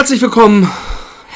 [0.00, 0.66] Herzlich willkommen,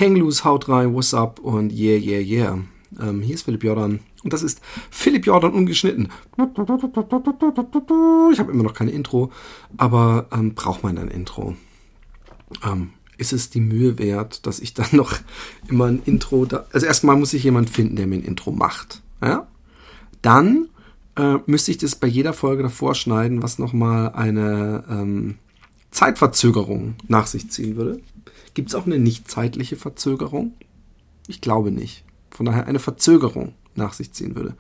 [0.01, 2.59] Hang Loose, Haut rein, What's up und yeah, yeah, yeah.
[2.99, 6.09] Ähm, hier ist Philipp Jordan und das ist Philipp Jordan ungeschnitten.
[8.33, 9.31] Ich habe immer noch kein Intro,
[9.77, 11.57] aber ähm, braucht man ein Intro?
[12.65, 15.13] Ähm, ist es die Mühe wert, dass ich dann noch
[15.69, 16.65] immer ein Intro da.
[16.73, 19.03] Also erstmal muss ich jemanden finden, der mir ein Intro macht.
[19.21, 19.47] Ja?
[20.23, 20.71] Dann
[21.17, 25.35] äh, müsste ich das bei jeder Folge davor schneiden, was nochmal eine ähm,
[25.91, 28.01] Zeitverzögerung nach sich ziehen würde.
[28.55, 30.55] Gibt es auch eine nicht zeitliche Verzögerung?
[31.27, 32.05] Ich glaube nicht.
[32.31, 34.55] Von daher eine Verzögerung nach sich ziehen würde.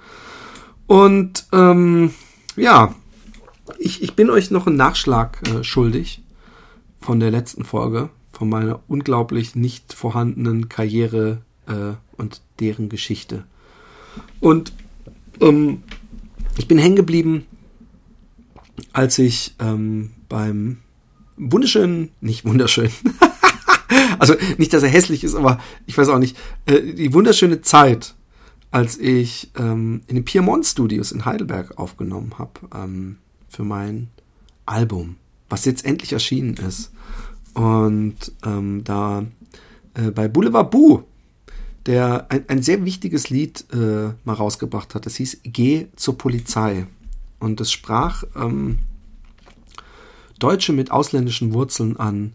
[0.87, 2.13] Und ähm,
[2.57, 2.95] ja,
[3.79, 6.23] ich, ich bin euch noch einen Nachschlag äh, schuldig
[7.01, 13.45] von der letzten Folge, von meiner unglaublich nicht vorhandenen Karriere äh, und deren Geschichte.
[14.41, 14.73] Und
[15.41, 15.83] ähm,
[16.57, 17.47] ich bin hängen geblieben,
[18.93, 20.79] als ich ähm, beim
[21.37, 22.91] wunderschönen, nicht wunderschön,
[24.19, 28.15] also nicht, dass er hässlich ist, aber ich weiß auch nicht, äh, die wunderschöne Zeit,
[28.71, 33.19] als ich ähm, in den Piemont Studios in Heidelberg aufgenommen habe ähm,
[33.49, 34.09] für mein
[34.67, 35.17] Album,
[35.49, 36.93] was jetzt endlich erschienen ist.
[37.55, 39.25] Und ähm, da
[39.95, 41.05] äh, bei Boulevard Boo,
[41.87, 45.07] der ein, ein sehr wichtiges Lied äh, mal rausgebracht hat.
[45.07, 46.87] Das hieß Geh zur Polizei.
[47.39, 48.81] Und es sprach ähm,
[50.39, 52.33] Deutsche mit ausländischen Wurzeln an,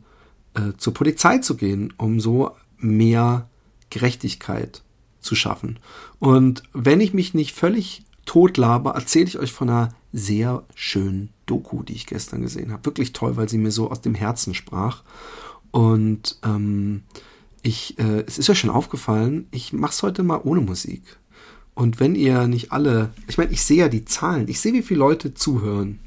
[0.53, 3.49] äh, zur Polizei zu gehen, um so mehr
[3.89, 4.83] Gerechtigkeit
[5.19, 5.79] zu schaffen.
[6.19, 11.29] Und wenn ich mich nicht völlig tot laber, erzähle ich euch von einer sehr schönen
[11.45, 12.85] Doku, die ich gestern gesehen habe.
[12.85, 15.03] Wirklich toll, weil sie mir so aus dem Herzen sprach.
[15.71, 17.03] Und ähm,
[17.61, 21.01] ich, äh, es ist euch schon aufgefallen, ich mache es heute mal ohne Musik.
[21.73, 24.81] Und wenn ihr nicht alle, ich meine, ich sehe ja die Zahlen, ich sehe, wie
[24.81, 25.99] viele Leute zuhören.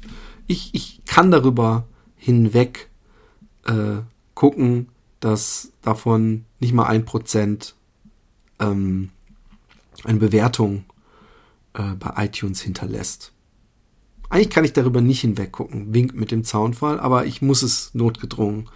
[0.47, 2.89] Ich, ich kann darüber hinweg
[3.65, 4.01] äh,
[4.35, 4.89] gucken,
[5.19, 7.75] dass davon nicht mal ein Prozent
[8.59, 9.09] ähm,
[10.03, 10.85] eine Bewertung
[11.73, 13.31] äh, bei iTunes hinterlässt.
[14.29, 18.69] Eigentlich kann ich darüber nicht hinweggucken, wink mit dem Zaunfall, aber ich muss es notgedrungen.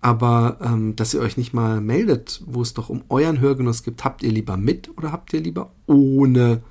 [0.00, 4.04] Aber ähm, dass ihr euch nicht mal meldet, wo es doch um euren Hörgenuss gibt,
[4.04, 6.62] habt ihr lieber mit oder habt ihr lieber ohne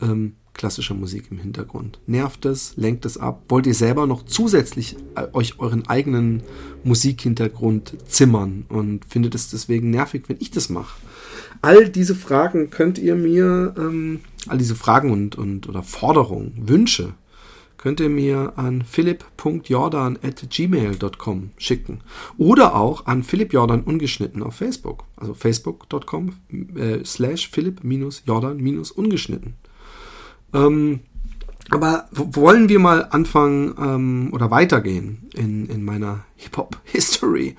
[0.00, 1.98] ähm, klassischer Musik im Hintergrund.
[2.06, 3.44] Nervt es, lenkt es ab?
[3.48, 6.42] Wollt ihr selber noch zusätzlich äh, euch euren eigenen
[6.84, 11.00] Musikhintergrund zimmern und findet es deswegen nervig, wenn ich das mache?
[11.62, 17.14] All diese Fragen könnt ihr mir, ähm, all diese Fragen und, und oder Forderungen, Wünsche,
[17.78, 22.00] könnt ihr mir an philipp.jordan.gmail.com schicken.
[22.36, 25.04] Oder auch an Philipp Jordan ungeschnitten auf Facebook.
[25.16, 26.32] Also facebook.com
[26.76, 29.54] äh, slash philipp-jordan-ungeschnitten.
[30.54, 31.00] Ähm,
[31.70, 37.56] aber wollen wir mal anfangen ähm, oder weitergehen in, in meiner Hip-Hop-History?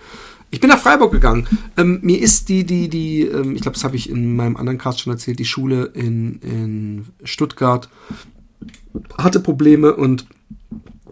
[0.51, 1.47] Ich bin nach Freiburg gegangen.
[1.77, 4.79] Ähm, mir ist die, die, die, ähm, ich glaube, das habe ich in meinem anderen
[4.79, 7.87] Cast schon erzählt, die Schule in, in Stuttgart
[9.17, 10.25] hatte Probleme und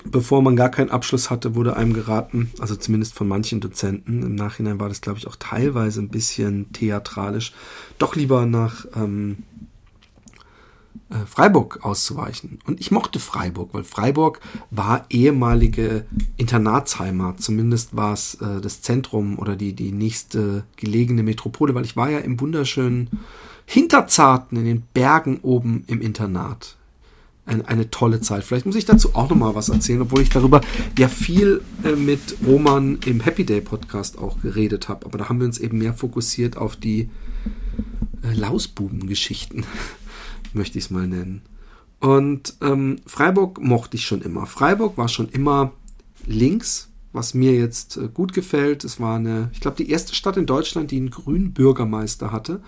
[0.05, 4.35] bevor man gar keinen Abschluss hatte, wurde einem geraten, also zumindest von manchen Dozenten, im
[4.35, 7.53] Nachhinein war das, glaube ich, auch teilweise ein bisschen theatralisch,
[7.99, 9.37] doch lieber nach ähm,
[11.09, 12.59] äh, Freiburg auszuweichen.
[12.65, 14.41] Und ich mochte Freiburg, weil Freiburg
[14.71, 17.39] war ehemalige Internatsheimat.
[17.39, 22.09] Zumindest war es äh, das Zentrum oder die, die nächste gelegene Metropole, weil ich war
[22.09, 23.09] ja im wunderschönen
[23.65, 26.75] Hinterzarten in den Bergen oben im Internat.
[27.45, 28.43] Ein, eine tolle Zeit.
[28.43, 30.59] Vielleicht muss ich dazu auch noch mal was erzählen, obwohl ich darüber
[30.99, 35.05] ja viel äh, mit Roman im Happy Day Podcast auch geredet habe.
[35.05, 37.09] Aber da haben wir uns eben mehr fokussiert auf die
[38.23, 39.63] äh, Lausbuben-Geschichten
[40.55, 41.41] möchte ich es mal nennen.
[41.99, 44.45] Und ähm, Freiburg mochte ich schon immer.
[44.45, 45.73] Freiburg war schon immer
[46.25, 48.83] links, was mir jetzt äh, gut gefällt.
[48.83, 52.61] Es war eine, ich glaube, die erste Stadt in Deutschland, die einen grünen Bürgermeister hatte.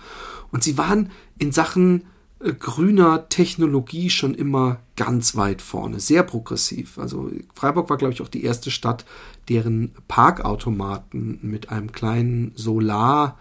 [0.50, 2.04] Und sie waren in Sachen
[2.40, 6.98] äh, grüner Technologie schon immer ganz weit vorne, sehr progressiv.
[6.98, 9.04] Also Freiburg war, glaube ich, auch die erste Stadt,
[9.48, 13.38] deren Parkautomaten mit einem kleinen Solar-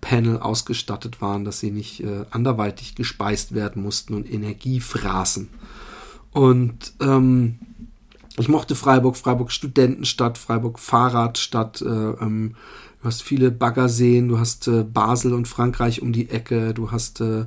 [0.00, 5.48] Panel ausgestattet waren, dass sie nicht äh, anderweitig gespeist werden mussten und Energie fraßen.
[6.32, 7.58] Und ähm,
[8.36, 11.82] ich mochte Freiburg, Freiburg Studentenstadt, Freiburg Fahrradstadt.
[11.82, 12.54] Äh, ähm,
[13.00, 17.20] du hast viele Baggerseen, du hast äh, Basel und Frankreich um die Ecke, du hast
[17.20, 17.46] äh,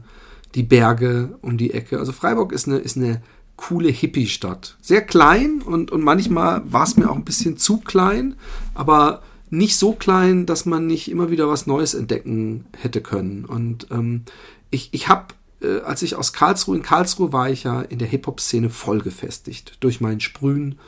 [0.56, 2.00] die Berge um die Ecke.
[2.00, 3.22] Also Freiburg ist eine, ist eine
[3.57, 4.78] coole Hippie-Stadt.
[4.81, 8.36] Sehr klein und, und manchmal war es mir auch ein bisschen zu klein,
[8.74, 13.45] aber nicht so klein, dass man nicht immer wieder was Neues entdecken hätte können.
[13.45, 14.24] Und ähm,
[14.71, 18.07] ich, ich habe, äh, als ich aus Karlsruhe, in Karlsruhe war ich ja in der
[18.07, 20.80] Hip-Hop-Szene voll gefestigt durch mein Sprühen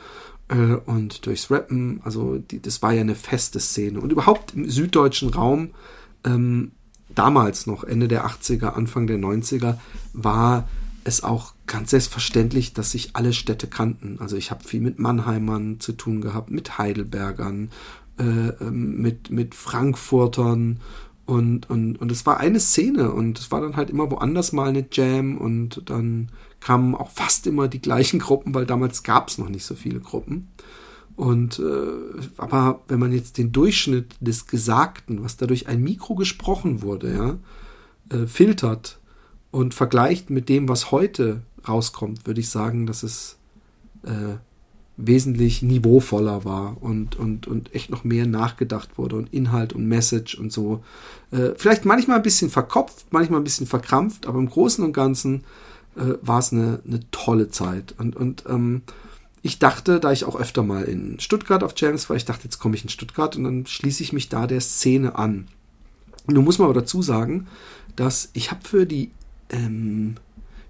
[0.48, 2.00] äh, und durchs Rappen.
[2.04, 4.00] Also die, das war ja eine feste Szene.
[4.00, 5.70] Und überhaupt im süddeutschen Raum,
[6.24, 6.72] ähm,
[7.14, 9.76] damals noch, Ende der 80er, Anfang der 90er,
[10.14, 10.66] war
[11.04, 14.18] es auch ganz selbstverständlich, dass sich alle Städte kannten.
[14.20, 17.70] Also ich habe viel mit Mannheimern zu tun gehabt, mit Heidelbergern,
[18.18, 20.80] äh, ähm, mit, mit Frankfurtern
[21.26, 24.68] und, und, und es war eine Szene und es war dann halt immer woanders mal
[24.68, 26.28] eine Jam und dann
[26.60, 30.00] kamen auch fast immer die gleichen Gruppen, weil damals gab es noch nicht so viele
[30.00, 30.48] Gruppen.
[31.16, 36.82] Und äh, aber wenn man jetzt den Durchschnitt des Gesagten, was dadurch ein Mikro gesprochen
[36.82, 38.98] wurde, ja, äh, filtert
[39.50, 43.38] und vergleicht mit dem, was heute rauskommt, würde ich sagen, dass es
[44.02, 44.36] äh,
[44.96, 50.36] wesentlich niveauvoller war und, und, und echt noch mehr nachgedacht wurde und Inhalt und Message
[50.36, 50.84] und so.
[51.32, 55.44] Äh, vielleicht manchmal ein bisschen verkopft, manchmal ein bisschen verkrampft, aber im Großen und Ganzen
[55.96, 57.94] äh, war es eine, eine tolle Zeit.
[57.98, 58.82] Und, und ähm,
[59.42, 62.58] ich dachte, da ich auch öfter mal in Stuttgart auf Jams war, ich dachte, jetzt
[62.58, 65.48] komme ich in Stuttgart und dann schließe ich mich da der Szene an.
[66.26, 67.46] Nun muss man aber dazu sagen,
[67.96, 69.10] dass ich habe für die,
[69.50, 70.14] ähm,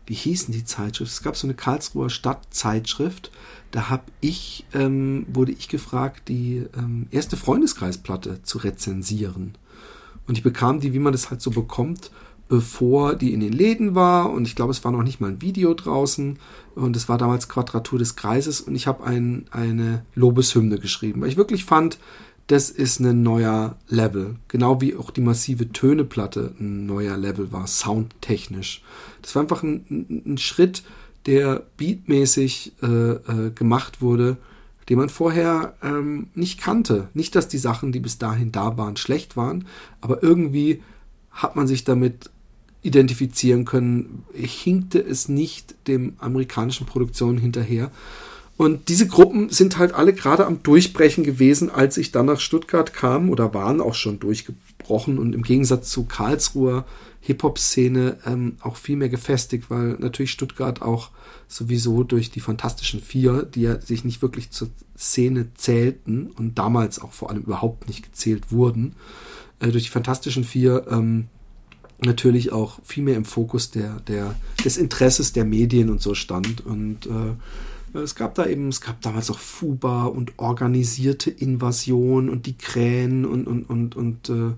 [0.06, 1.10] wie hießen die Zeitschrift?
[1.10, 3.30] Es gab so eine Karlsruher Stadtzeitschrift.
[3.70, 9.56] Da habe ich, ähm, wurde ich gefragt, die ähm, erste Freundeskreisplatte zu rezensieren.
[10.26, 12.10] Und ich bekam die, wie man das halt so bekommt,
[12.48, 15.42] bevor die in den Läden war und ich glaube, es war noch nicht mal ein
[15.42, 16.38] Video draußen
[16.74, 21.28] und es war damals Quadratur des Kreises und ich habe ein, eine Lobeshymne geschrieben, weil
[21.28, 21.98] ich wirklich fand,
[22.46, 27.66] das ist ein neuer Level, genau wie auch die massive Töneplatte ein neuer Level war,
[27.66, 28.82] soundtechnisch.
[29.22, 30.82] Das war einfach ein, ein Schritt,
[31.26, 34.36] der beatmäßig äh, äh, gemacht wurde,
[34.90, 37.08] den man vorher ähm, nicht kannte.
[37.14, 39.66] Nicht, dass die Sachen, die bis dahin da waren, schlecht waren,
[40.02, 40.82] aber irgendwie
[41.30, 42.30] hat man sich damit
[42.82, 47.90] identifizieren können, hinkte es nicht dem amerikanischen Produktionen hinterher.
[48.56, 52.92] Und diese Gruppen sind halt alle gerade am Durchbrechen gewesen, als ich dann nach Stuttgart
[52.92, 56.84] kam oder waren auch schon durchgebrochen und im Gegensatz zu Karlsruher
[57.20, 61.10] Hip-Hop-Szene ähm, auch viel mehr gefestigt, weil natürlich Stuttgart auch
[61.48, 67.00] sowieso durch die Fantastischen Vier, die ja sich nicht wirklich zur Szene zählten und damals
[67.00, 68.94] auch vor allem überhaupt nicht gezählt wurden,
[69.58, 71.28] äh, durch die Fantastischen Vier ähm,
[72.02, 76.64] natürlich auch viel mehr im Fokus der, der, des Interesses der Medien und so stand.
[76.66, 77.34] Und äh,
[78.02, 83.24] es gab da eben, es gab damals auch Fuba und organisierte Invasion und die Krähen
[83.24, 84.52] und, und, und, und äh,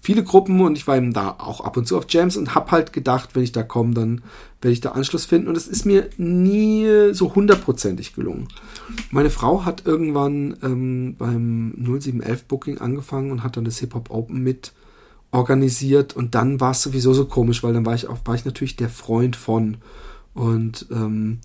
[0.00, 0.60] viele Gruppen.
[0.60, 3.30] Und ich war eben da auch ab und zu auf Jams und hab halt gedacht,
[3.34, 4.22] wenn ich da komme, dann
[4.60, 5.48] werde ich da Anschluss finden.
[5.48, 8.48] Und es ist mir nie so hundertprozentig gelungen.
[9.10, 14.10] Meine Frau hat irgendwann ähm, beim 0711 Booking angefangen und hat dann das Hip Hop
[14.10, 14.72] Open mit
[15.30, 16.14] organisiert.
[16.14, 18.76] Und dann war es sowieso so komisch, weil dann war ich auch, war ich natürlich
[18.76, 19.78] der Freund von.
[20.34, 21.40] Und ähm,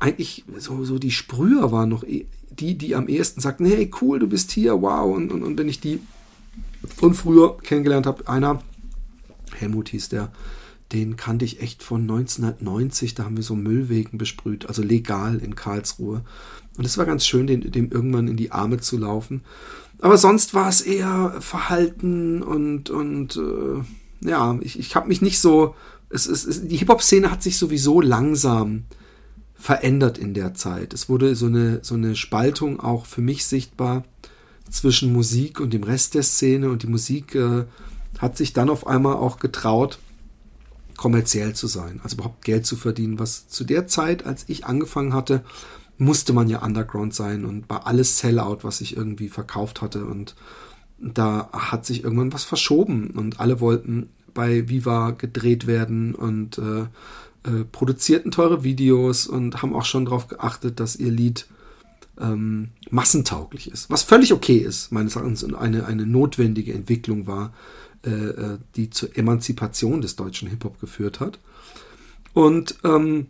[0.00, 4.18] eigentlich so, so die Sprüher waren noch eh, die, die am ehesten sagten, hey cool,
[4.18, 6.00] du bist hier, wow und, und, und wenn ich die
[6.96, 8.62] von früher kennengelernt habe, einer,
[9.54, 10.32] Helmut hieß der,
[10.92, 15.54] den kannte ich echt von 1990, da haben wir so Müllwegen besprüht, also legal in
[15.54, 16.22] Karlsruhe.
[16.76, 19.42] Und es war ganz schön, dem, dem irgendwann in die Arme zu laufen.
[20.00, 25.38] Aber sonst war es eher Verhalten und, und äh, ja, ich, ich habe mich nicht
[25.38, 25.74] so.
[26.08, 28.84] Es, es, es, die Hip-Hop-Szene hat sich sowieso langsam
[29.60, 30.94] verändert in der Zeit.
[30.94, 34.04] Es wurde so eine, so eine Spaltung auch für mich sichtbar
[34.70, 36.70] zwischen Musik und dem Rest der Szene.
[36.70, 37.66] Und die Musik äh,
[38.18, 39.98] hat sich dann auf einmal auch getraut,
[40.96, 45.14] kommerziell zu sein, also überhaupt Geld zu verdienen, was zu der Zeit, als ich angefangen
[45.14, 45.42] hatte,
[45.96, 50.04] musste man ja Underground sein und war alles Sellout, was ich irgendwie verkauft hatte.
[50.06, 50.34] Und
[50.98, 53.10] da hat sich irgendwann was verschoben.
[53.10, 56.14] Und alle wollten bei Viva gedreht werden.
[56.14, 56.86] Und äh,
[57.44, 61.46] äh, produzierten teure Videos und haben auch schon darauf geachtet, dass ihr Lied
[62.20, 63.90] ähm, massentauglich ist.
[63.90, 67.52] Was völlig okay ist, meines Erachtens, und eine, eine notwendige Entwicklung war,
[68.04, 71.38] äh, äh die zur Emanzipation des deutschen Hip-Hop geführt hat.
[72.32, 73.26] Und ähm,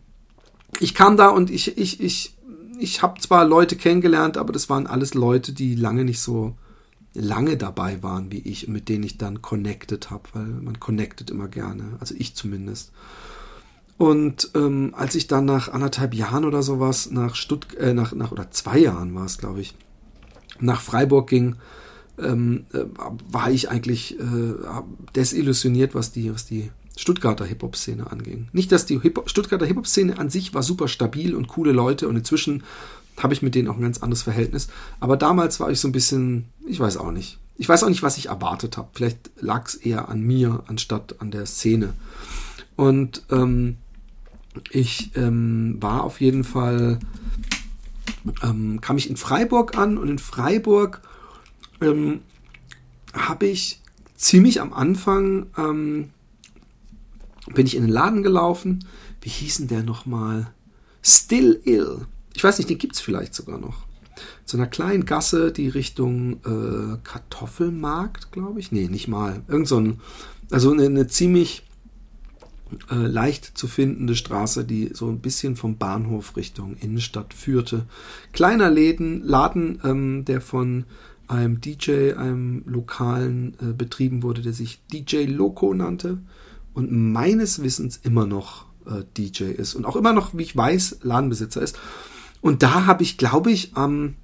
[0.78, 2.34] ich kam da und ich, ich, ich
[2.80, 6.56] ich habe zwar Leute kennengelernt, aber das waren alles Leute, die lange nicht so
[7.12, 11.30] lange dabei waren wie ich und mit denen ich dann connected habe, weil man connected
[11.30, 12.92] immer gerne, also ich zumindest.
[14.00, 18.32] Und ähm, als ich dann nach anderthalb Jahren oder sowas nach Stuttgart, äh, nach, nach
[18.32, 19.74] oder zwei Jahren war es, glaube ich,
[20.58, 21.56] nach Freiburg ging,
[22.18, 22.84] ähm, äh,
[23.30, 24.54] war ich eigentlich äh,
[25.14, 28.48] desillusioniert, was die, was die Stuttgarter Hip-Hop-Szene anging.
[28.54, 32.16] Nicht, dass die Hip Stuttgarter Hip-Hop-Szene an sich war super stabil und coole Leute und
[32.16, 32.62] inzwischen
[33.18, 34.68] habe ich mit denen auch ein ganz anderes Verhältnis.
[35.00, 37.38] Aber damals war ich so ein bisschen, ich weiß auch nicht.
[37.58, 38.88] Ich weiß auch nicht, was ich erwartet habe.
[38.94, 41.92] Vielleicht lag es eher an mir, anstatt an der Szene.
[42.76, 43.76] Und ähm,
[44.70, 46.98] ich ähm, war auf jeden Fall
[48.42, 51.02] ähm, kam ich in Freiburg an und in Freiburg
[51.80, 52.20] ähm,
[53.12, 53.80] habe ich
[54.16, 56.10] ziemlich am Anfang ähm,
[57.54, 58.84] bin ich in den Laden gelaufen.
[59.20, 60.52] Wie hießen der nochmal?
[61.02, 62.06] Still Ill.
[62.34, 63.86] Ich weiß nicht, den gibt es vielleicht sogar noch.
[64.44, 68.72] Zu einer kleinen Gasse, die Richtung äh, Kartoffelmarkt, glaube ich.
[68.72, 69.42] Nee, nicht mal.
[69.48, 70.00] Irgend so ein,
[70.50, 71.64] also eine, eine ziemlich
[72.90, 77.86] äh, leicht zu findende Straße, die so ein bisschen vom Bahnhof Richtung Innenstadt führte.
[78.32, 80.84] Kleiner Läden, Laden, ähm, der von
[81.28, 86.18] einem DJ, einem lokalen äh, betrieben wurde, der sich DJ Loco nannte
[86.74, 90.98] und meines Wissens immer noch äh, DJ ist und auch immer noch, wie ich weiß,
[91.02, 91.78] Ladenbesitzer ist.
[92.40, 94.14] Und da habe ich, glaube ich, am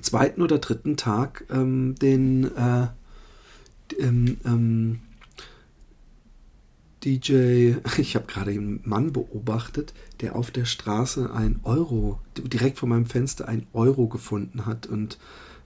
[0.00, 2.86] zweiten oder dritten Tag ähm, den äh,
[3.98, 5.00] ähm, ähm,
[7.04, 12.88] DJ, ich habe gerade einen Mann beobachtet, der auf der Straße ein Euro, direkt vor
[12.88, 15.18] meinem Fenster ein Euro gefunden hat und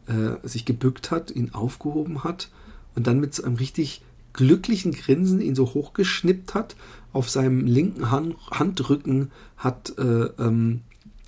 [0.07, 2.51] äh, sich gebückt hat, ihn aufgehoben hat
[2.95, 6.77] und dann mit so einem richtig glücklichen Grinsen ihn so hochgeschnippt hat,
[7.13, 10.81] auf seinem linken Hand, Handrücken hat äh, ähm,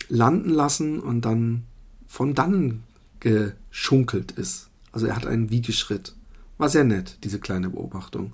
[0.08, 1.64] landen lassen und dann
[2.06, 2.84] von dannen
[3.20, 4.68] geschunkelt ist.
[4.92, 6.14] Also er hat einen Wiegeschritt.
[6.56, 8.32] War sehr nett, diese kleine Beobachtung.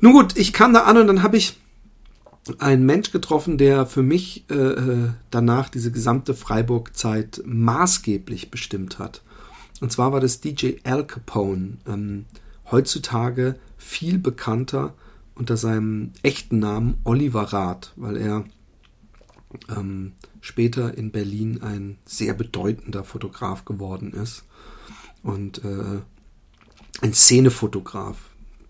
[0.00, 1.56] Nun gut, ich kam da an und dann habe ich
[2.58, 9.22] einen Mensch getroffen, der für mich äh, äh, danach diese gesamte Freiburg-Zeit maßgeblich bestimmt hat.
[9.80, 12.24] Und zwar war das DJ Al Capone, ähm,
[12.70, 14.94] heutzutage viel bekannter
[15.34, 18.44] unter seinem echten Namen Oliver Rath, weil er
[19.74, 24.44] ähm, später in Berlin ein sehr bedeutender Fotograf geworden ist
[25.22, 26.00] und äh,
[27.00, 28.16] ein Szenefotograf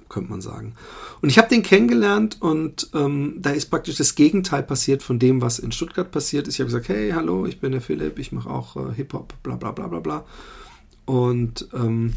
[0.09, 0.75] könnte man sagen.
[1.21, 5.41] Und ich habe den kennengelernt und ähm, da ist praktisch das Gegenteil passiert von dem,
[5.41, 6.55] was in Stuttgart passiert ist.
[6.55, 9.57] Ich habe gesagt, hey, hallo, ich bin der Philipp, ich mache auch äh, Hip-Hop, bla
[9.57, 10.25] bla bla bla bla.
[11.05, 12.15] Und, ähm,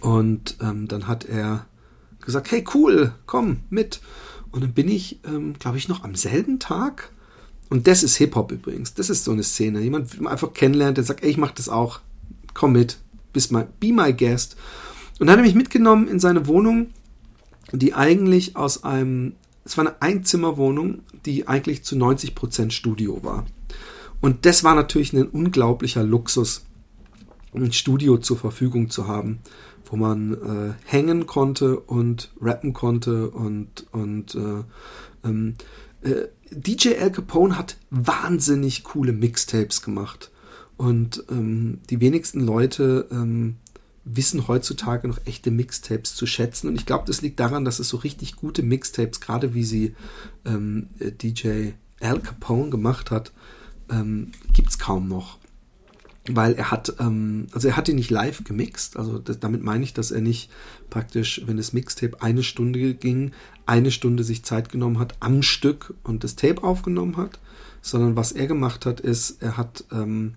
[0.00, 1.66] und ähm, dann hat er
[2.20, 4.00] gesagt, hey, cool, komm mit.
[4.50, 7.10] Und dann bin ich, ähm, glaube ich, noch am selben Tag.
[7.70, 8.94] Und das ist Hip-Hop übrigens.
[8.94, 9.80] Das ist so eine Szene.
[9.80, 12.00] Jemand, man einfach kennenlernt, der sagt, ey, ich mache das auch.
[12.54, 12.98] Komm mit.
[13.32, 14.56] Bist my, be my guest.
[15.18, 16.88] Und dann hat er mich mitgenommen in seine Wohnung,
[17.72, 23.46] die eigentlich aus einem, es war eine Einzimmerwohnung, die eigentlich zu 90 Prozent Studio war.
[24.20, 26.64] Und das war natürlich ein unglaublicher Luxus,
[27.54, 29.40] ein Studio zur Verfügung zu haben,
[29.86, 35.54] wo man äh, hängen konnte und rappen konnte und, und äh, ähm,
[36.02, 40.30] äh, DJ Al Capone hat wahnsinnig coole Mixtapes gemacht.
[40.76, 43.56] Und ähm, die wenigsten Leute ähm,
[44.04, 46.68] wissen heutzutage noch echte Mixtapes zu schätzen.
[46.68, 49.94] Und ich glaube, das liegt daran, dass es so richtig gute Mixtapes, gerade wie sie
[50.44, 51.70] ähm, äh, DJ
[52.00, 53.32] Al Capone gemacht hat,
[53.90, 55.38] ähm, gibt es kaum noch.
[56.26, 58.96] Weil er hat, ähm, also er hat ihn nicht live gemixt.
[58.96, 60.50] Also das, damit meine ich, dass er nicht
[60.90, 63.32] praktisch, wenn das Mixtape eine Stunde ging,
[63.66, 67.38] eine Stunde sich Zeit genommen hat am Stück und das Tape aufgenommen hat,
[67.80, 70.34] sondern was er gemacht hat, ist, er hat ähm,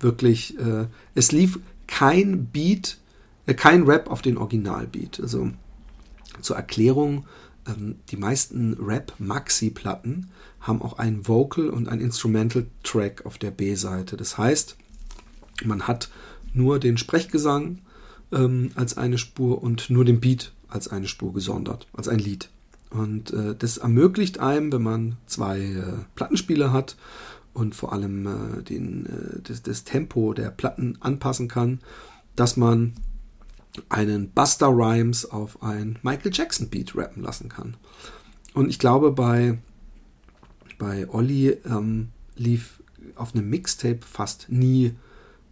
[0.00, 2.98] wirklich, äh, es lief kein Beat
[3.46, 5.20] äh, kein Rap auf den Originalbeat.
[5.20, 5.50] Also
[6.40, 7.26] zur Erklärung,
[7.66, 14.16] ähm, die meisten Rap-Maxi-Platten haben auch einen Vocal und einen Instrumental-Track auf der B-Seite.
[14.16, 14.76] Das heißt,
[15.64, 16.10] man hat
[16.52, 17.80] nur den Sprechgesang
[18.32, 22.48] ähm, als eine Spur und nur den Beat als eine Spur gesondert, als ein Lied.
[22.90, 25.82] Und äh, das ermöglicht einem, wenn man zwei äh,
[26.14, 26.96] Plattenspieler hat
[27.52, 31.80] und vor allem äh, den, äh, das, das Tempo der Platten anpassen kann,
[32.36, 32.94] dass man
[33.88, 37.76] einen Buster Rhymes auf ein Michael Jackson Beat rappen lassen kann.
[38.54, 39.58] Und ich glaube, bei,
[40.78, 42.80] bei Olli ähm, lief
[43.16, 44.94] auf einem Mixtape fast nie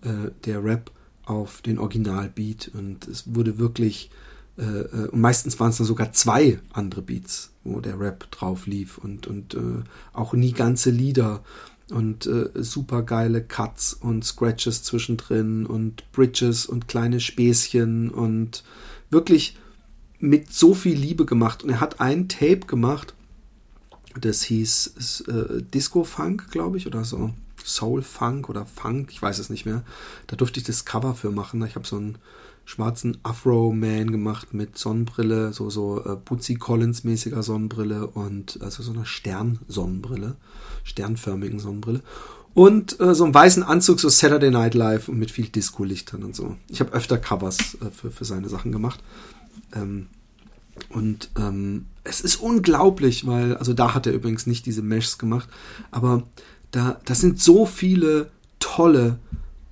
[0.03, 0.91] äh, der Rap
[1.25, 4.11] auf den Originalbeat und es wurde wirklich,
[4.59, 8.67] äh, äh, und meistens waren es dann sogar zwei andere Beats, wo der Rap drauf
[8.67, 11.43] lief und, und äh, auch nie ganze Lieder
[11.93, 18.65] und äh, super geile Cuts und Scratches zwischendrin und Bridges und kleine Späßchen und
[19.11, 19.57] wirklich
[20.19, 21.63] mit so viel Liebe gemacht.
[21.63, 23.15] Und er hat ein Tape gemacht,
[24.21, 27.33] das hieß äh, Disco Funk, glaube ich, oder so.
[27.65, 29.85] Soul Funk oder Funk, ich weiß es nicht mehr.
[30.27, 31.65] Da durfte ich das Cover für machen.
[31.65, 32.19] Ich habe so einen
[32.65, 39.05] schwarzen Afro-Man gemacht mit Sonnenbrille, so, so äh, Bootsy Collins-mäßiger Sonnenbrille und also so einer
[39.05, 40.37] Stern-Sonnenbrille
[40.85, 42.03] sternförmigen Sonnenbrille.
[42.55, 46.37] Und äh, so einen weißen Anzug, so Saturday Night Live und mit viel Disco-Lichtern und
[46.37, 46.57] so.
[46.69, 49.03] Ich habe öfter Covers äh, für, für seine Sachen gemacht.
[49.75, 50.09] Ähm,
[50.91, 55.49] und ähm, es ist unglaublich, weil, also da hat er übrigens nicht diese Meshs gemacht,
[55.91, 56.25] aber
[56.71, 59.19] da, da sind so viele tolle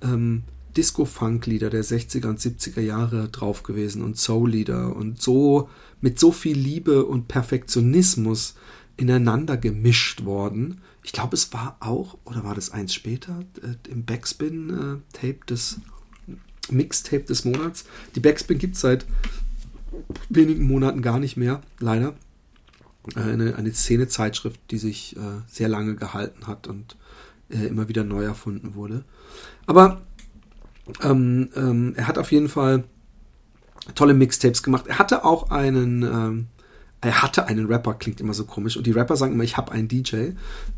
[0.01, 0.43] ähm,
[0.75, 5.69] Disco-Funk-Lieder der 60er und 70er Jahre drauf gewesen und Soul-Lieder und so
[6.01, 8.55] mit so viel Liebe und Perfektionismus
[8.97, 10.81] ineinander gemischt worden.
[11.03, 15.79] Ich glaube, es war auch, oder war das eins später, äh, im Backspin-Tape äh, des
[16.69, 17.85] Mixtape des Monats.
[18.15, 19.05] Die Backspin gibt es seit
[20.29, 22.13] wenigen Monaten gar nicht mehr, leider.
[23.15, 26.95] Äh, eine, eine Szene-Zeitschrift, die sich äh, sehr lange gehalten hat und
[27.49, 29.03] äh, immer wieder neu erfunden wurde.
[29.65, 30.01] Aber
[31.03, 32.83] ähm, ähm, er hat auf jeden Fall
[33.95, 34.85] tolle Mixtapes gemacht.
[34.87, 36.47] Er hatte auch einen, ähm,
[37.01, 39.71] er hatte einen Rapper, klingt immer so komisch, und die Rapper sagen immer, ich habe
[39.71, 40.31] einen DJ.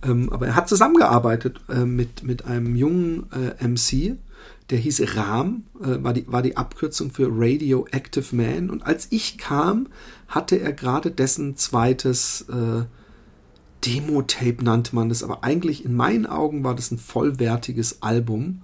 [0.03, 4.17] Ähm, aber er hat zusammengearbeitet äh, mit, mit einem jungen äh, MC,
[4.69, 8.69] der hieß Ram, äh, war, die, war die Abkürzung für Radioactive Man.
[8.69, 9.88] Und als ich kam,
[10.27, 12.86] hatte er gerade dessen zweites äh,
[13.86, 15.24] Demo-Tape, nannte man das.
[15.24, 18.62] Aber eigentlich in meinen Augen war das ein vollwertiges Album.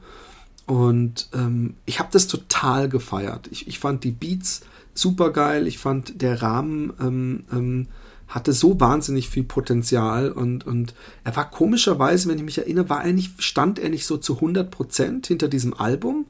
[0.70, 3.48] Und ähm, ich habe das total gefeiert.
[3.50, 4.62] Ich, ich fand die Beats
[4.94, 5.66] super geil.
[5.66, 7.88] Ich fand der Rahmen ähm, ähm,
[8.28, 13.04] hatte so wahnsinnig viel Potenzial und, und er war komischerweise, wenn ich mich erinnere, war
[13.04, 16.28] er nicht, stand er nicht so zu 100 Prozent hinter diesem Album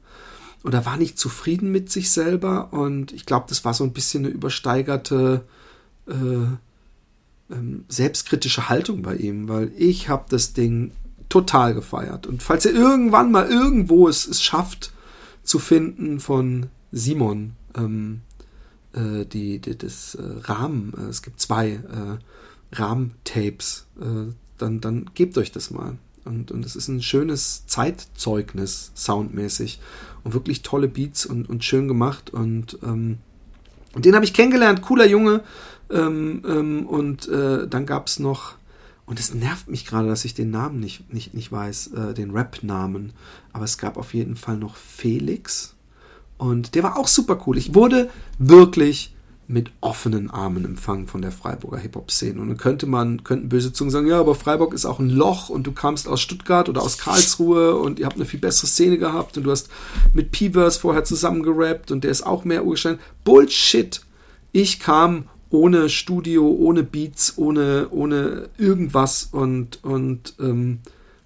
[0.64, 4.24] oder war nicht zufrieden mit sich selber und ich glaube, das war so ein bisschen
[4.24, 5.44] eine übersteigerte
[6.08, 6.14] äh,
[7.52, 10.92] ähm, selbstkritische Haltung bei ihm, weil ich habe das Ding
[11.30, 12.26] total gefeiert.
[12.26, 14.92] Und falls ihr irgendwann mal irgendwo es, es schafft
[15.42, 18.20] zu finden von Simon, ähm,
[18.92, 25.10] äh, die, die, das äh, Rahmen, äh, es gibt zwei äh, Rahmentapes, äh, dann, dann
[25.14, 25.96] gebt euch das mal.
[26.24, 29.80] Und, und es ist ein schönes Zeitzeugnis, soundmäßig.
[30.22, 32.30] Und wirklich tolle Beats und, und schön gemacht.
[32.30, 33.18] Und, ähm,
[33.96, 35.42] den habe ich kennengelernt, cooler Junge.
[35.90, 38.54] Ähm, ähm, und äh, dann gab es noch
[39.10, 42.30] und es nervt mich gerade, dass ich den Namen nicht, nicht, nicht weiß, äh, den
[42.30, 43.12] Rap-Namen.
[43.52, 45.74] Aber es gab auf jeden Fall noch Felix.
[46.38, 47.58] Und der war auch super cool.
[47.58, 49.12] Ich wurde wirklich
[49.48, 52.40] mit offenen Armen empfangen von der Freiburger Hip-Hop-Szene.
[52.40, 55.48] Und dann könnte man, könnten böse Zungen sagen, ja, aber Freiburg ist auch ein Loch
[55.48, 58.96] und du kamst aus Stuttgart oder aus Karlsruhe und ihr habt eine viel bessere Szene
[58.96, 59.70] gehabt und du hast
[60.14, 63.00] mit Peavers vorher zusammengerappt und der ist auch mehr Urgestein.
[63.24, 64.02] Bullshit!
[64.52, 70.78] Ich kam ohne Studio, ohne Beats, ohne, ohne irgendwas und, und ähm,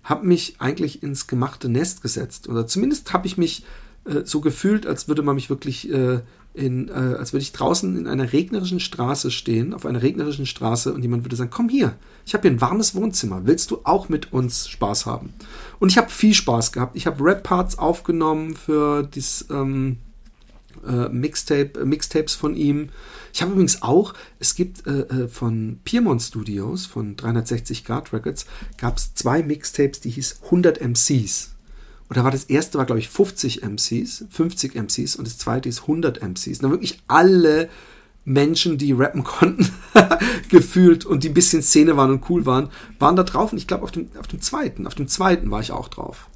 [0.03, 2.49] habe mich eigentlich ins gemachte Nest gesetzt.
[2.49, 3.65] Oder zumindest habe ich mich
[4.05, 6.21] äh, so gefühlt, als würde man mich wirklich äh,
[6.55, 10.95] in, äh, als würde ich draußen in einer regnerischen Straße stehen, auf einer regnerischen Straße
[10.95, 14.09] und jemand würde sagen, komm hier, ich habe hier ein warmes Wohnzimmer, willst du auch
[14.09, 15.35] mit uns Spaß haben?
[15.81, 16.97] Und ich habe viel Spaß gehabt.
[16.97, 19.97] Ich habe Rap-Parts aufgenommen für dieses ähm,
[20.87, 22.91] äh, Mixtape, äh, Mixtapes von ihm.
[23.35, 28.47] Ich habe übrigens auch, es gibt äh, äh von Piemont Studios, von 360 Grad Records,
[28.79, 31.51] gab es zwei Mixtapes, die hieß 100 MCs.
[32.09, 35.69] Und da war das erste, war glaube ich 50 MCs, 50 MCs und das zweite
[35.69, 36.47] ist 100 MCs.
[36.59, 37.69] Und dann wirklich alle
[38.25, 39.69] Menschen, die rappen konnten,
[40.49, 42.71] gefühlt und die ein bisschen Szene waren und cool waren,
[43.01, 43.51] waren da drauf.
[43.51, 46.29] Und ich glaube, auf dem, auf dem zweiten, auf dem zweiten war ich auch drauf.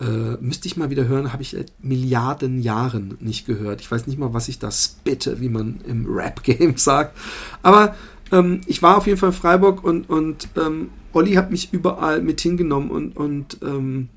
[0.00, 3.80] Äh, müsste ich mal wieder hören, habe ich seit Milliarden Jahren nicht gehört.
[3.80, 7.16] Ich weiß nicht mal, was ich da spitte, wie man im Rap-Game sagt.
[7.62, 7.96] Aber
[8.30, 12.22] ähm, ich war auf jeden Fall in Freiburg und, und ähm, Olli hat mich überall
[12.22, 14.08] mit hingenommen und, und ähm,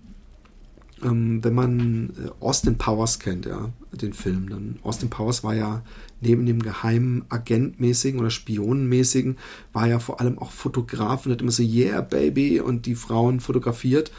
[1.04, 5.82] ähm wenn man äh, Austin Powers kennt, ja, den Film, dann Austin Powers war ja
[6.22, 9.38] neben dem geheimen Agentmäßigen oder Spionenmäßigen,
[9.74, 13.40] war ja vor allem auch Fotograf und hat immer so, yeah, Baby, und die Frauen
[13.40, 14.12] fotografiert.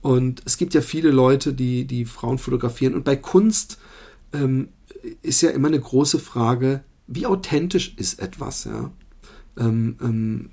[0.00, 2.94] Und es gibt ja viele Leute, die, die Frauen fotografieren.
[2.94, 3.78] Und bei Kunst
[4.32, 4.68] ähm,
[5.22, 8.90] ist ja immer eine große Frage, wie authentisch ist etwas, ja.
[9.58, 10.50] Ähm, ähm,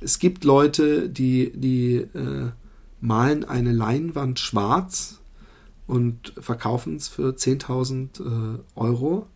[0.00, 2.50] es gibt Leute, die, die äh,
[3.00, 5.18] malen eine Leinwand schwarz
[5.86, 9.26] und verkaufen es für 10.000 äh, Euro.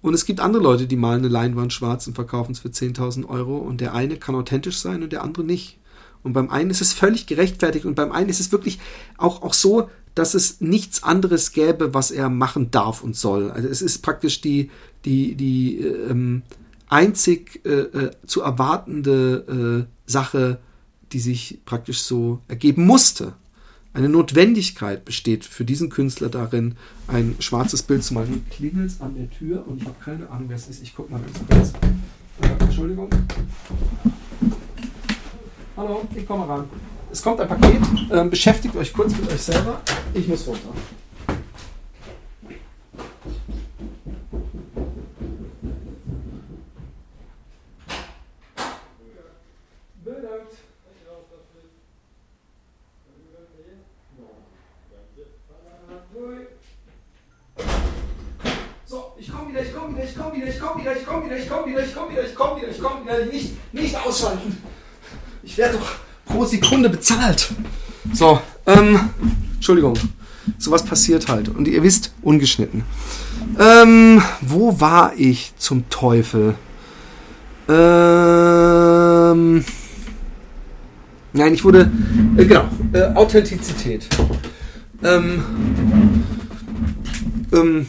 [0.00, 3.28] Und es gibt andere Leute, die malen eine Leinwand schwarz und verkaufen es für 10.000
[3.28, 3.58] Euro.
[3.58, 5.78] Und der eine kann authentisch sein und der andere nicht.
[6.22, 8.78] Und beim einen ist es völlig gerechtfertigt und beim einen ist es wirklich
[9.16, 13.50] auch, auch so, dass es nichts anderes gäbe, was er machen darf und soll.
[13.50, 14.70] Also es ist praktisch die,
[15.04, 16.42] die, die ähm,
[16.88, 20.58] einzig äh, äh, zu erwartende äh, Sache,
[21.12, 23.34] die sich praktisch so ergeben musste.
[23.94, 26.74] Eine Notwendigkeit besteht für diesen Künstler darin,
[27.06, 28.44] ein schwarzes Bild zu malen.
[28.50, 30.82] Klingelt an der Tür und ich habe keine Ahnung, wer es ist.
[30.82, 31.72] Ich gucke mal ganz kurz.
[32.42, 33.08] Äh, Entschuldigung.
[35.78, 36.68] Hallo, ich komme ran.
[37.12, 39.80] Es kommt ein Paket, äh, beschäftigt euch kurz mit euch selber.
[40.12, 40.70] Ich muss runter.
[59.20, 62.24] ich komme wieder, ich komme wieder, ich komme wieder, ich komme wieder, ich komme wieder,
[62.24, 64.77] ich komme wieder, ich komme wieder, nicht, nicht ausschalten.
[65.48, 65.92] Ich werde doch
[66.26, 67.54] pro Sekunde bezahlt.
[68.12, 69.00] So, ähm,
[69.54, 69.94] Entschuldigung.
[70.58, 71.48] Sowas passiert halt.
[71.48, 72.84] Und ihr wisst, ungeschnitten.
[73.58, 76.54] Ähm, wo war ich zum Teufel?
[77.66, 78.44] Ähm,
[81.32, 81.90] nein, ich wurde,
[82.36, 84.06] äh, genau, äh, Authentizität.
[85.02, 85.42] Ähm,
[87.52, 87.86] ähm,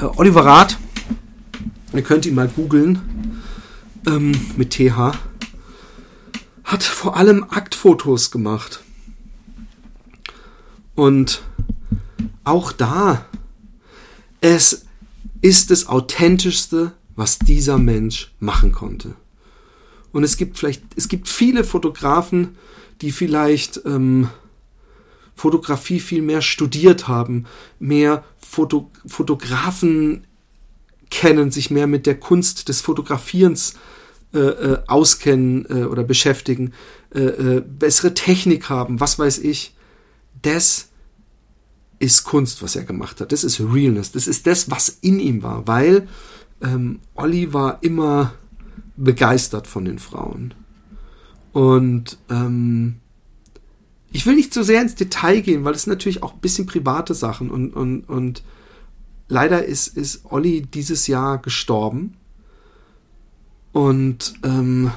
[0.00, 0.78] äh, Oliver Rath,
[1.92, 2.98] ihr könnt ihn mal googeln,
[4.06, 5.12] ähm, mit TH,
[6.70, 8.84] hat vor allem Aktfotos gemacht.
[10.94, 11.42] Und
[12.44, 13.26] auch da,
[14.40, 14.86] es
[15.40, 19.16] ist das Authentischste, was dieser Mensch machen konnte.
[20.12, 22.56] Und es gibt vielleicht, es gibt viele Fotografen,
[23.00, 24.28] die vielleicht ähm,
[25.34, 27.46] Fotografie viel mehr studiert haben,
[27.80, 30.24] mehr Foto, Fotografen
[31.10, 33.74] kennen, sich mehr mit der Kunst des Fotografierens
[34.32, 36.72] äh, äh, auskennen äh, oder beschäftigen,
[37.14, 39.74] äh, äh, bessere Technik haben, was weiß ich.
[40.42, 40.88] Das
[41.98, 43.32] ist Kunst, was er gemacht hat.
[43.32, 44.12] Das ist Realness.
[44.12, 46.08] Das ist das, was in ihm war, weil
[46.62, 48.32] ähm, Olli war immer
[48.96, 50.54] begeistert von den Frauen.
[51.52, 52.96] Und ähm,
[54.12, 56.66] ich will nicht zu so sehr ins Detail gehen, weil es natürlich auch ein bisschen
[56.66, 58.42] private Sachen und, und, und
[59.28, 62.16] leider ist, ist Olli dieses Jahr gestorben.
[63.72, 64.90] Und ähm,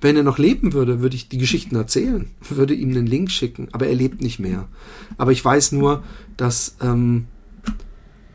[0.00, 3.68] wenn er noch leben würde, würde ich die Geschichten erzählen, würde ihm einen Link schicken,
[3.72, 4.68] aber er lebt nicht mehr.
[5.16, 6.04] Aber ich weiß nur,
[6.36, 7.26] dass ähm,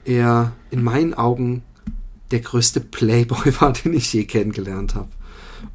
[0.04, 1.64] er in meinen Augen
[2.32, 5.10] der größte Playboy war, den ich je kennengelernt habe.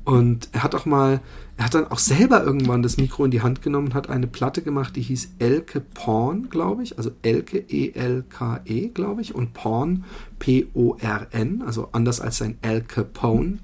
[0.09, 1.21] Und er hat auch mal,
[1.59, 4.27] er hat dann auch selber irgendwann das Mikro in die Hand genommen und hat eine
[4.27, 6.97] Platte gemacht, die hieß Elke Porn, glaube ich.
[6.97, 9.35] Also Elke E-L-K-E, glaube ich.
[9.35, 10.05] Und Porn
[10.39, 13.59] P-O-R-N, also anders als sein Al Capone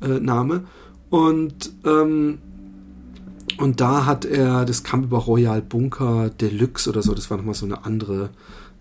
[0.00, 0.60] äh.
[1.10, 2.38] Und, ähm,
[3.58, 7.52] und da hat er, das kam über Royal Bunker Deluxe oder so, das war nochmal
[7.52, 8.30] so eine andere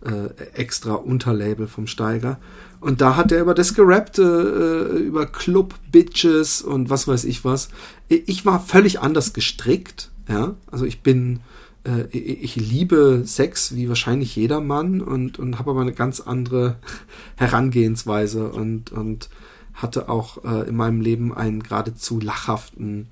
[0.03, 2.39] äh, extra Unterlabel vom Steiger.
[2.79, 7.45] Und da hat er über das gerappt, äh, über Club Bitches und was weiß ich
[7.45, 7.69] was.
[8.09, 10.55] Ich war völlig anders gestrickt, ja.
[10.69, 11.39] Also ich bin,
[11.85, 16.75] äh, ich liebe Sex wie wahrscheinlich jeder Mann und, und habe aber eine ganz andere
[17.37, 19.29] Herangehensweise und, und
[19.73, 23.07] hatte auch äh, in meinem Leben einen geradezu lachhaften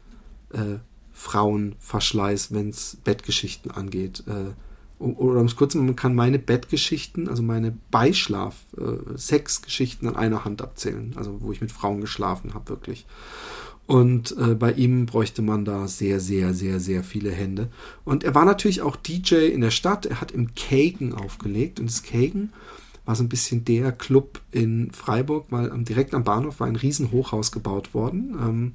[0.51, 0.79] äh,
[1.13, 4.23] Frauenverschleiß, wenn es Bettgeschichten angeht.
[4.27, 4.51] Äh,
[5.01, 10.61] oder um es kurz man kann meine Bettgeschichten, also meine Beischlaf, äh, an einer Hand
[10.61, 11.13] abzählen.
[11.15, 13.05] Also wo ich mit Frauen geschlafen habe, wirklich.
[13.87, 17.69] Und äh, bei ihm bräuchte man da sehr, sehr, sehr, sehr viele Hände.
[18.05, 20.05] Und er war natürlich auch DJ in der Stadt.
[20.05, 21.79] Er hat im Kagen aufgelegt.
[21.79, 22.53] Und das Kagen
[23.05, 27.51] war so ein bisschen der Club in Freiburg, weil direkt am Bahnhof war ein Riesenhochhaus
[27.51, 28.37] gebaut worden.
[28.39, 28.73] Ähm,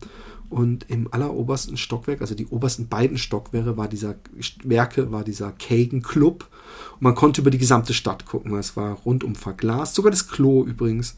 [0.48, 4.16] und im allerobersten Stockwerk, also die obersten beiden Stockwerke, war dieser
[4.62, 6.48] Werke, war dieser Kagan Club.
[6.94, 8.54] Und man konnte über die gesamte Stadt gucken.
[8.56, 11.16] Es war rundum verglast, sogar das Klo übrigens.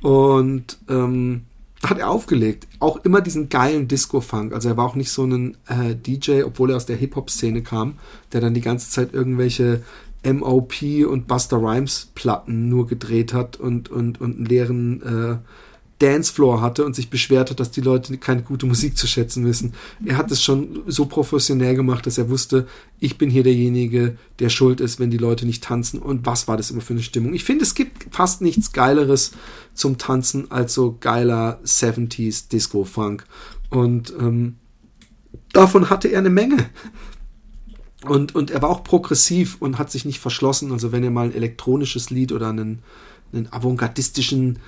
[0.00, 1.42] Und ähm,
[1.84, 2.68] hat er aufgelegt.
[2.78, 4.52] Auch immer diesen geilen Disco-Funk.
[4.52, 7.98] Also er war auch nicht so ein äh, DJ, obwohl er aus der Hip-Hop-Szene kam,
[8.32, 9.82] der dann die ganze Zeit irgendwelche
[10.24, 10.74] MOP
[11.08, 15.38] und Buster Rhymes Platten nur gedreht hat und, und, und einen leeren äh,
[16.02, 19.74] Dancefloor hatte und sich beschwert hat, dass die Leute keine gute Musik zu schätzen wissen.
[20.04, 22.66] Er hat es schon so professionell gemacht, dass er wusste,
[22.98, 26.00] ich bin hier derjenige, der schuld ist, wenn die Leute nicht tanzen.
[26.00, 27.34] Und was war das immer für eine Stimmung?
[27.34, 29.30] Ich finde, es gibt fast nichts Geileres
[29.74, 33.24] zum Tanzen als so geiler 70s Disco-Funk.
[33.70, 34.56] Und ähm,
[35.52, 36.68] davon hatte er eine Menge.
[38.04, 40.72] Und, und er war auch progressiv und hat sich nicht verschlossen.
[40.72, 42.80] Also wenn er mal ein elektronisches Lied oder einen,
[43.32, 44.58] einen avantgardistischen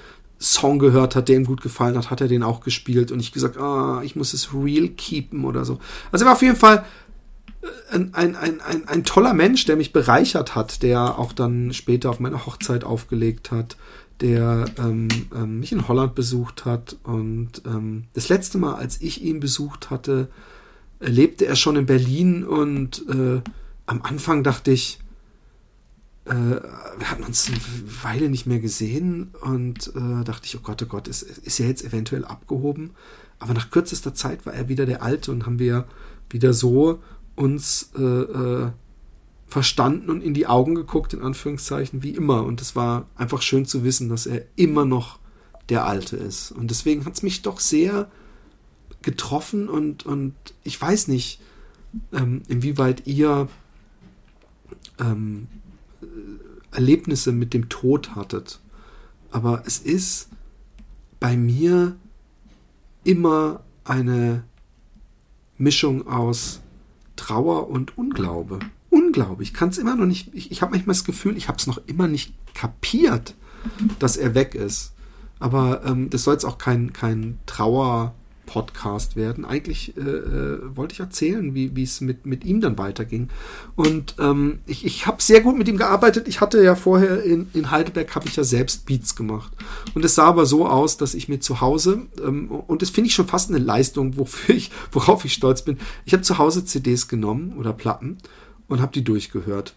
[0.44, 3.32] Song gehört hat, der ihm gut gefallen hat, hat er den auch gespielt und ich
[3.32, 5.78] gesagt, ah, ich muss es real keepen oder so.
[6.12, 6.84] Also er war auf jeden Fall
[7.62, 11.72] äh, ein, ein, ein, ein, ein toller Mensch, der mich bereichert hat, der auch dann
[11.72, 13.76] später auf meiner Hochzeit aufgelegt hat,
[14.20, 19.22] der ähm, ähm, mich in Holland besucht hat und ähm, das letzte Mal, als ich
[19.22, 20.28] ihn besucht hatte,
[21.00, 23.40] lebte er schon in Berlin und äh,
[23.86, 24.98] am Anfang dachte ich,
[26.26, 27.58] äh, wir hatten uns eine
[28.02, 31.68] Weile nicht mehr gesehen und äh, dachte ich, oh Gott, oh Gott, ist, ist er
[31.68, 32.90] jetzt eventuell abgehoben?
[33.38, 35.86] Aber nach kürzester Zeit war er wieder der Alte und haben wir
[36.30, 37.02] wieder so
[37.36, 38.70] uns äh, äh,
[39.46, 42.44] verstanden und in die Augen geguckt, in Anführungszeichen, wie immer.
[42.44, 45.18] Und es war einfach schön zu wissen, dass er immer noch
[45.68, 46.52] der Alte ist.
[46.52, 48.10] Und deswegen hat es mich doch sehr
[49.02, 51.40] getroffen und, und ich weiß nicht,
[52.12, 53.48] ähm, inwieweit ihr
[54.98, 55.48] ähm,
[56.74, 58.60] Erlebnisse mit dem Tod hattet.
[59.30, 60.28] aber es ist
[61.18, 61.96] bei mir
[63.04, 64.44] immer eine
[65.58, 66.60] Mischung aus
[67.16, 68.58] Trauer und Unglaube.
[68.90, 69.42] Unglaube.
[69.42, 70.30] Ich kann es immer noch nicht.
[70.34, 73.34] Ich, ich habe manchmal das Gefühl, ich habe es noch immer nicht kapiert,
[73.98, 74.92] dass er weg ist.
[75.38, 78.14] Aber ähm, das soll jetzt auch kein, kein Trauer.
[78.46, 79.44] Podcast werden.
[79.44, 83.28] Eigentlich äh, äh, wollte ich erzählen, wie es mit, mit ihm dann weiterging.
[83.76, 86.28] Und ähm, ich, ich habe sehr gut mit ihm gearbeitet.
[86.28, 89.52] Ich hatte ja vorher in, in Heidelberg, habe ich ja selbst Beats gemacht.
[89.94, 93.08] Und es sah aber so aus, dass ich mir zu Hause, ähm, und das finde
[93.08, 96.64] ich schon fast eine Leistung, wofür ich, worauf ich stolz bin, ich habe zu Hause
[96.64, 98.18] CDs genommen oder Platten
[98.68, 99.74] und habe die durchgehört.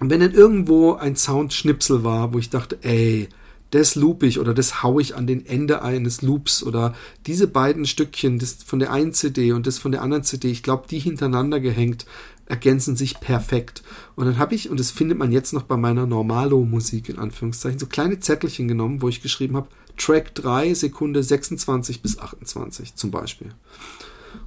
[0.00, 3.28] Und wenn dann irgendwo ein Soundschnipsel war, wo ich dachte, ey,
[3.76, 6.94] das loop ich oder das hau ich an den Ende eines Loops oder
[7.26, 10.62] diese beiden Stückchen, das von der einen CD und das von der anderen CD, ich
[10.62, 12.06] glaube, die hintereinander gehängt,
[12.46, 13.82] ergänzen sich perfekt.
[14.14, 17.78] Und dann habe ich, und das findet man jetzt noch bei meiner Normalo-Musik in Anführungszeichen,
[17.78, 23.10] so kleine Zettelchen genommen, wo ich geschrieben habe, Track 3, Sekunde 26 bis 28 zum
[23.10, 23.50] Beispiel.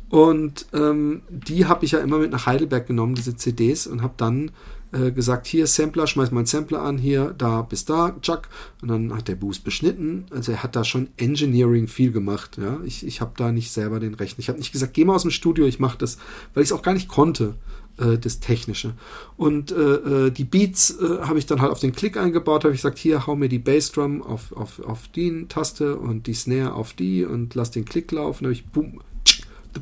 [0.09, 4.13] Und ähm, die habe ich ja immer mit nach Heidelberg genommen, diese CDs, und habe
[4.17, 4.51] dann
[4.91, 8.43] äh, gesagt, hier Sampler, schmeiß mal einen Sampler an, hier, da bis da, Chuck.
[8.81, 10.25] Und dann hat der Boost beschnitten.
[10.31, 12.57] Also er hat da schon Engineering viel gemacht.
[12.57, 14.39] Ja, ich, ich habe da nicht selber den Rechner.
[14.39, 16.17] Ich habe nicht gesagt, geh mal aus dem Studio, ich mache das,
[16.53, 17.55] weil ich es auch gar nicht konnte
[17.99, 18.93] äh, das Technische.
[19.37, 22.73] Und äh, äh, die Beats äh, habe ich dann halt auf den Klick eingebaut, habe
[22.73, 26.73] ich gesagt, hier hau mir die Bassdrum auf, auf, auf die Taste und die Snare
[26.73, 28.43] auf die und lass den Klick laufen.
[28.43, 29.01] Dann habe ich boom,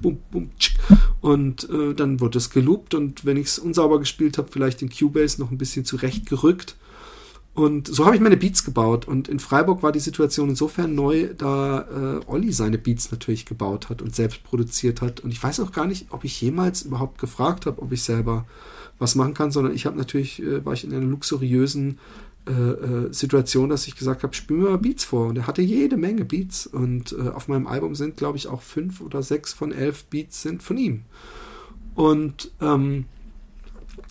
[0.01, 0.49] bum, bum,
[1.21, 4.89] und äh, dann wurde es geloopt und wenn ich es unsauber gespielt habe, vielleicht den
[4.89, 6.75] Cubase noch ein bisschen zurechtgerückt.
[7.53, 9.07] Und so habe ich meine Beats gebaut.
[9.07, 13.89] Und in Freiburg war die Situation insofern neu, da äh, Olli seine Beats natürlich gebaut
[13.89, 15.21] hat und selbst produziert hat.
[15.21, 18.45] Und ich weiß auch gar nicht, ob ich jemals überhaupt gefragt habe, ob ich selber
[18.99, 21.97] was machen kann, sondern ich habe natürlich, äh, war ich in einer luxuriösen
[22.47, 25.27] äh, äh, Situation, dass ich gesagt habe, spiel mir mal Beats vor.
[25.27, 26.65] Und er hatte jede Menge Beats.
[26.65, 30.41] Und äh, auf meinem Album sind, glaube ich, auch fünf oder sechs von elf Beats
[30.41, 31.03] sind von ihm.
[31.95, 33.05] Und ähm,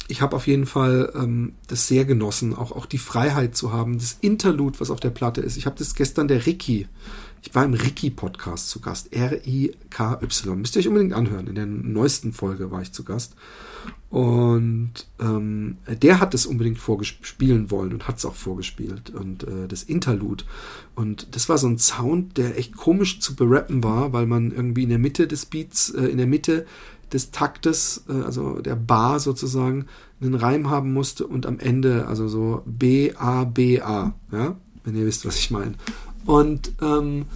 [0.09, 3.99] ich habe auf jeden Fall ähm, das sehr genossen, auch, auch die Freiheit zu haben,
[3.99, 5.57] das Interlude, was auf der Platte ist.
[5.57, 6.89] Ich habe das gestern der Ricky,
[7.43, 10.59] ich war im Ricky-Podcast zu Gast, R-I-K-Y.
[10.59, 11.47] Müsst ihr euch unbedingt anhören.
[11.47, 13.35] In der neuesten Folge war ich zu Gast.
[14.11, 19.11] Und ähm, der hat es unbedingt vorgespielen wollen und hat es auch vorgespielt.
[19.11, 20.45] Und äh, das Interlude.
[20.95, 24.85] Und das war so ein Sound, der echt komisch zu berappen war, weil man irgendwie
[24.85, 26.67] in der Mitte des Beats, äh, in der Mitte
[27.13, 29.87] des Taktes, äh, also der Bar sozusagen,
[30.21, 34.15] einen Reim haben musste und am Ende, also so B, A, B, A.
[34.33, 35.75] Ja, wenn ihr wisst, was ich meine.
[36.27, 37.27] Und ähm,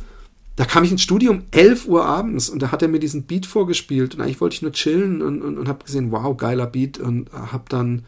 [0.57, 3.22] da kam ich ins Studio um 11 Uhr abends und da hat er mir diesen
[3.22, 6.66] Beat vorgespielt und eigentlich wollte ich nur chillen und, und, und habe gesehen, wow, geiler
[6.66, 8.05] Beat und habe dann,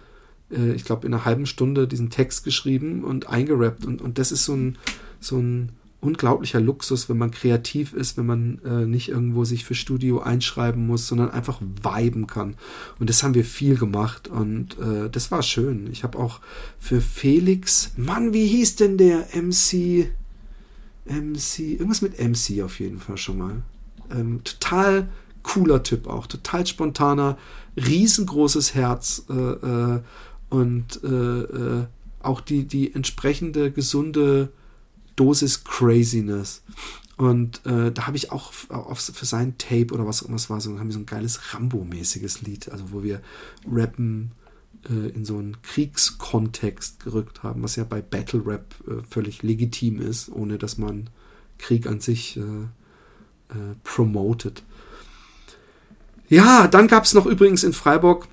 [0.51, 4.33] äh, ich glaube, in einer halben Stunde diesen Text geschrieben und eingerappt und, und das
[4.33, 4.77] ist so ein,
[5.19, 5.71] so ein
[6.03, 10.87] unglaublicher Luxus, wenn man kreativ ist, wenn man äh, nicht irgendwo sich für Studio einschreiben
[10.87, 12.57] muss, sondern einfach viben kann.
[12.99, 15.89] Und das haben wir viel gemacht und äh, das war schön.
[15.91, 16.41] Ich habe auch
[16.79, 20.11] für Felix, Mann, wie hieß denn der MC?
[21.05, 23.63] MC, irgendwas mit MC auf jeden Fall schon mal.
[24.11, 25.09] Ähm, total
[25.43, 27.37] cooler Typ auch, total spontaner,
[27.77, 30.01] riesengroßes Herz äh, äh,
[30.51, 31.87] und äh, äh,
[32.21, 34.53] auch die, die entsprechende gesunde
[35.17, 36.63] Dosis Craziness.
[37.17, 40.61] Und äh, da habe ich auch auf, für sein Tape oder was immer es war,
[40.61, 43.21] so, haben wir so ein geiles Rambo-mäßiges Lied, also wo wir
[43.71, 44.33] rappen,
[44.89, 50.01] äh, in so einen Kriegskontext gerückt haben, was ja bei Battle Rap äh, völlig legitim
[50.01, 51.11] ist, ohne dass man
[51.59, 54.63] Krieg an sich äh, äh promotet.
[56.29, 58.27] Ja, dann gab es noch übrigens in Freiburg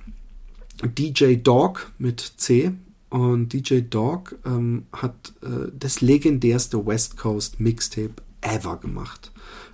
[0.82, 2.72] DJ Dog mit C.
[3.10, 9.32] Und DJ Dog ähm, hat äh, das legendärste West Coast Mixtape ever gemacht.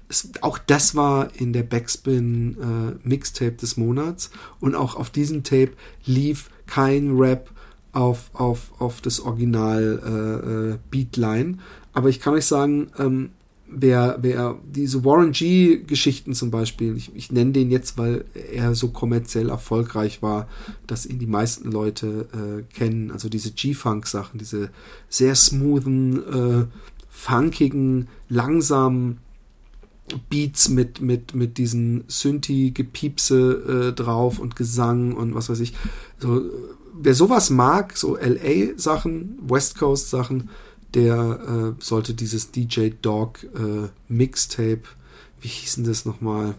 [0.08, 4.30] Es, auch das war in der Backspin äh, Mixtape des Monats.
[4.58, 5.72] Und auch auf diesem Tape
[6.04, 7.50] lief kein Rap
[7.92, 11.58] auf, auf, auf das Original äh, äh, Beatline.
[11.92, 13.30] Aber ich kann euch sagen, ähm,
[13.68, 18.88] wer, wer diese Warren G-Geschichten zum Beispiel, ich, ich nenne den jetzt, weil er so
[18.88, 20.46] kommerziell erfolgreich war,
[20.86, 23.10] dass ihn die meisten Leute äh, kennen.
[23.10, 24.70] Also diese G-Funk-Sachen, diese
[25.08, 26.66] sehr smoothen, äh,
[27.08, 29.18] funkigen, langsamen
[30.30, 35.74] Beats mit, mit, mit diesen Synthi-Gepiepse äh, drauf und Gesang und was weiß ich.
[36.18, 36.42] So,
[36.94, 40.50] wer sowas mag, so LA-Sachen, West Coast-Sachen,
[40.94, 44.82] der äh, sollte dieses DJ Dog äh, Mixtape,
[45.40, 46.54] wie hieß denn das nochmal?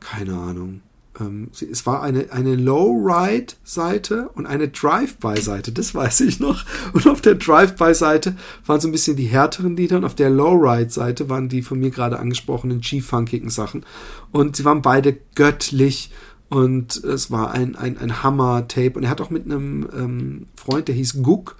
[0.00, 0.80] Keine Ahnung.
[1.20, 6.64] Ähm, es war eine, eine Low-Ride-Seite und eine Drive-By-Seite, das weiß ich noch.
[6.92, 11.28] Und auf der Drive-By-Seite waren so ein bisschen die härteren Lieder und auf der Low-Ride-Seite
[11.28, 13.84] waren die von mir gerade angesprochenen G-funkigen Sachen.
[14.32, 16.10] Und sie waren beide göttlich
[16.48, 18.92] und es war ein, ein, ein Hammer-Tape.
[18.94, 21.56] Und er hat auch mit einem ähm, Freund, der hieß Guk,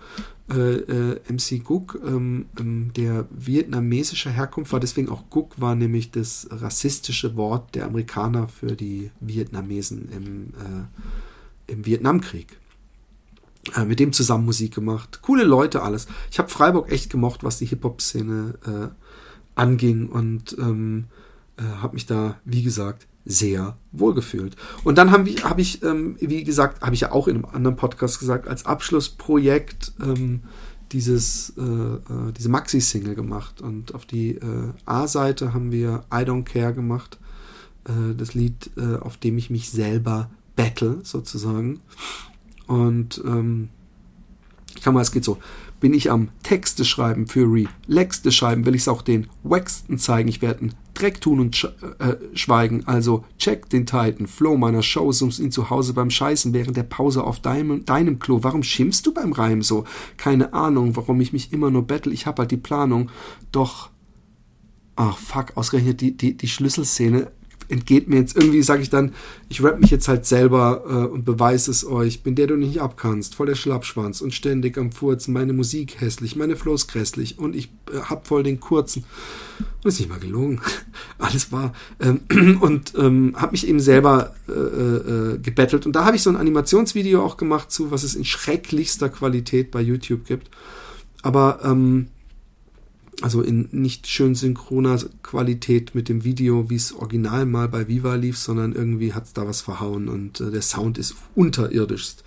[0.51, 6.11] äh, äh, MC Guk, ähm, ähm, der vietnamesischer Herkunft war, deswegen auch Guk war nämlich
[6.11, 12.57] das rassistische Wort der Amerikaner für die Vietnamesen im, äh, im Vietnamkrieg.
[13.75, 15.21] Äh, mit dem zusammen Musik gemacht.
[15.23, 16.07] Coole Leute alles.
[16.31, 21.07] Ich habe Freiburg echt gemocht, was die Hip-Hop-Szene äh, anging und ähm,
[21.57, 24.57] äh, habe mich da, wie gesagt, sehr wohlgefühlt.
[24.85, 27.45] Und dann habe ich, hab ich ähm, wie gesagt, habe ich ja auch in einem
[27.45, 30.41] anderen Podcast gesagt, als Abschlussprojekt ähm,
[30.93, 33.61] dieses, äh, äh, diese Maxi-Single gemacht.
[33.61, 37.19] Und auf die äh, A-Seite haben wir I Don't Care gemacht.
[37.85, 41.81] Äh, das Lied, äh, auf dem ich mich selber battle, sozusagen.
[42.67, 43.69] Und ähm,
[44.75, 45.39] ich kann mal, es geht so
[45.81, 50.29] bin ich am Texte schreiben für Relaxte schreiben, will ich es auch den Waxten zeigen.
[50.29, 51.67] Ich werde einen Dreck tun und sch
[51.99, 52.87] äh, schweigen.
[52.87, 56.83] Also check den Titan Flow meiner Show, summst ihn zu Hause beim Scheißen während der
[56.83, 58.43] Pause auf deinem, deinem Klo.
[58.43, 59.85] Warum schimpfst du beim Reim so?
[60.17, 62.13] Keine Ahnung, warum ich mich immer nur battle.
[62.13, 63.11] Ich hab halt die Planung.
[63.53, 63.91] Doch,
[64.97, 67.31] ach fuck, ausgerechnet die, die, die Schlüsselszene
[67.69, 69.13] entgeht mir jetzt irgendwie, sage ich dann,
[69.49, 72.81] ich rap mich jetzt halt selber äh, und beweise es euch, bin der du nicht
[72.81, 77.55] abkannst, voll der Schlappschwanz und ständig am Furzen, meine Musik hässlich, meine Flows grässlich und
[77.55, 79.05] ich äh, hab voll den kurzen.
[79.83, 80.61] Und ist nicht mal gelogen,
[81.19, 81.73] alles war.
[82.01, 86.31] Ähm, und ähm, hab mich eben selber äh, äh, gebettelt und da habe ich so
[86.31, 90.51] ein Animationsvideo auch gemacht zu, was es in schrecklichster Qualität bei YouTube gibt.
[91.23, 92.09] Aber ähm,
[93.21, 98.15] also in nicht schön synchroner Qualität mit dem Video, wie es original mal bei Viva
[98.15, 102.23] lief, sondern irgendwie hat es da was verhauen und äh, der Sound ist unterirdischst.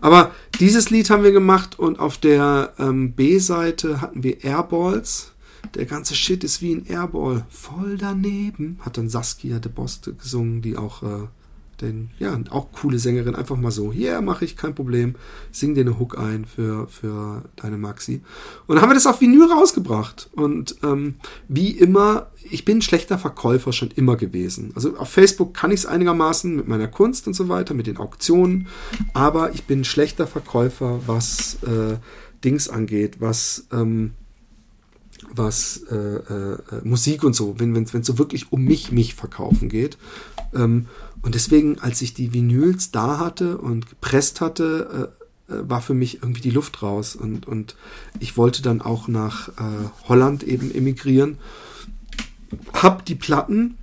[0.00, 5.32] Aber dieses Lied haben wir gemacht und auf der ähm, B-Seite hatten wir Airballs.
[5.74, 7.44] Der ganze Shit ist wie ein Airball.
[7.50, 8.78] Voll daneben.
[8.80, 11.26] Hat dann Saskia de Boss gesungen, die auch äh,
[11.80, 15.14] denn ja, auch coole Sängerin, einfach mal so, hier yeah, mache ich, kein Problem,
[15.52, 18.22] sing dir eine Hook ein für, für deine Maxi.
[18.66, 20.30] Und dann haben wir das auf Vinyl rausgebracht.
[20.32, 21.16] Und ähm,
[21.48, 24.72] wie immer, ich bin ein schlechter Verkäufer schon immer gewesen.
[24.74, 27.96] Also auf Facebook kann ich es einigermaßen mit meiner Kunst und so weiter, mit den
[27.96, 28.68] Auktionen,
[29.14, 31.96] aber ich bin ein schlechter Verkäufer, was äh,
[32.44, 34.12] Dings angeht, was ähm,
[35.34, 39.98] was äh, äh, Musik und so, wenn es so wirklich um mich, mich verkaufen geht.
[40.54, 40.86] Ähm,
[41.22, 45.10] und deswegen, als ich die Vinyls da hatte und gepresst hatte,
[45.48, 47.14] äh, äh, war für mich irgendwie die Luft raus.
[47.14, 47.76] Und, und
[48.18, 51.38] ich wollte dann auch nach äh, Holland eben emigrieren.
[52.72, 53.76] Hab die Platten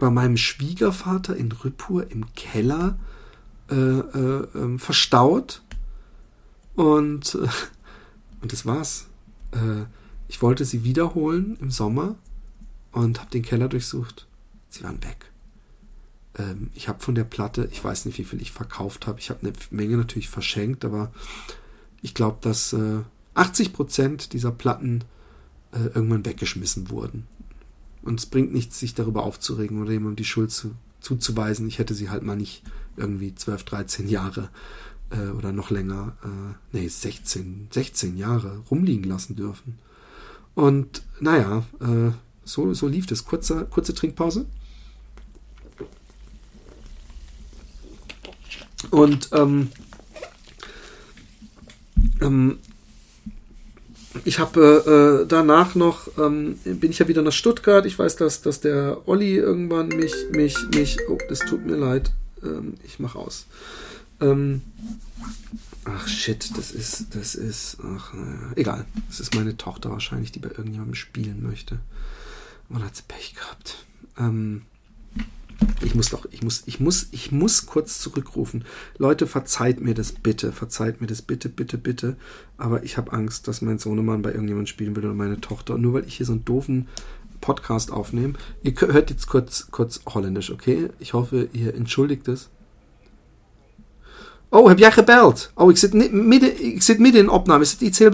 [0.00, 2.98] bei meinem Schwiegervater in Rüppur im Keller
[3.70, 5.62] äh, äh, ähm, verstaut.
[6.74, 7.48] Und, äh,
[8.42, 9.06] und das war's.
[10.26, 12.16] ich wollte sie wiederholen im Sommer
[12.90, 14.26] und habe den Keller durchsucht.
[14.68, 15.30] Sie waren weg.
[16.38, 19.20] Ähm, ich habe von der Platte, ich weiß nicht, wie viel ich verkauft habe.
[19.20, 21.12] Ich habe eine Menge natürlich verschenkt, aber
[22.02, 23.00] ich glaube, dass äh,
[23.34, 25.04] 80 Prozent dieser Platten
[25.72, 27.26] äh, irgendwann weggeschmissen wurden.
[28.02, 31.66] Und es bringt nichts, sich darüber aufzuregen oder jemandem die Schuld zu, zuzuweisen.
[31.66, 32.62] Ich hätte sie halt mal nicht
[32.96, 34.50] irgendwie 12, 13 Jahre
[35.10, 39.78] äh, oder noch länger, äh, nee, 16, 16 Jahre rumliegen lassen dürfen.
[40.54, 42.10] Und naja, äh,
[42.44, 43.24] so, so lief das.
[43.24, 44.46] Kurze, kurze Trinkpause.
[48.90, 49.70] Und ähm,
[52.20, 52.58] ähm,
[54.24, 57.84] ich habe äh, danach noch, ähm, bin ich ja wieder nach Stuttgart.
[57.86, 62.12] Ich weiß, dass, dass der Olli irgendwann mich, mich, mich, oh, das tut mir leid,
[62.42, 63.46] ähm, ich mache aus.
[64.20, 64.62] Ähm,
[65.84, 68.84] ach shit, das ist, das ist, ach, naja, egal.
[69.08, 71.80] Das ist meine Tochter wahrscheinlich, die bei irgendjemandem spielen möchte.
[72.68, 73.84] Und hat sie Pech gehabt.
[74.18, 74.62] Ähm,
[75.80, 78.64] ich muss doch, ich muss, ich muss, ich muss kurz zurückrufen.
[78.98, 82.16] Leute, verzeiht mir das bitte, verzeiht mir das bitte, bitte, bitte.
[82.56, 85.74] Aber ich habe Angst, dass mein Sohnemann bei irgendjemand spielen will oder meine Tochter.
[85.74, 86.88] Und nur weil ich hier so einen doofen
[87.40, 88.34] Podcast aufnehme.
[88.62, 90.88] Ihr hört jetzt kurz, kurz Holländisch, okay?
[90.98, 92.48] Ich hoffe, ihr entschuldigt es.
[94.50, 95.50] Oh, heb jij gebeld?
[95.54, 97.62] Oh, ik zit midden, ik zit midden in opname.
[97.62, 98.10] Is het iets heel?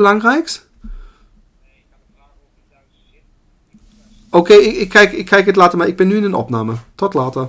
[4.32, 6.74] Okay, ik, ik, kijk, ik kijk het later, maar ik ben nu in een opname.
[6.94, 7.48] Tot later.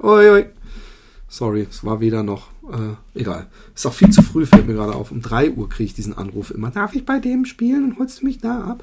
[0.00, 0.46] Oi, oi.
[1.28, 2.50] Sorry, es war weder noch.
[2.70, 3.46] Äh, egal.
[3.74, 5.10] Ist auch viel zu früh, fällt mir gerade auf.
[5.10, 6.70] Um 3 Uhr kriege ich diesen Anruf immer.
[6.70, 8.82] Darf ich bei dem spielen und holst du mich da ab?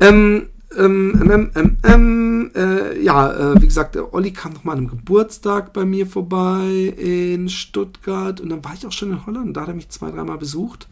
[0.00, 4.78] Ähm, ähm, ähm, ähm, ähm, äh, ja, äh, wie gesagt, Olli kam noch mal an
[4.78, 9.56] einem Geburtstag bei mir vorbei in Stuttgart und dann war ich auch schon in Holland.
[9.56, 10.88] Da hat er mich zwei, dreimal besucht.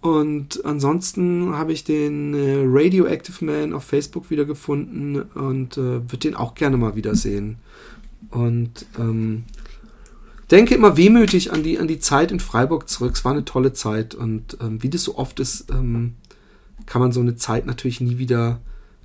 [0.00, 6.36] Und ansonsten habe ich den äh, Radioactive Man auf Facebook wiedergefunden und äh, würde den
[6.36, 7.56] auch gerne mal wiedersehen.
[8.30, 9.44] Und ähm,
[10.50, 13.14] denke immer wehmütig an die, an die Zeit in Freiburg zurück.
[13.16, 16.14] Es war eine tolle Zeit und ähm, wie das so oft ist, ähm,
[16.86, 18.60] kann man so eine Zeit natürlich nie wieder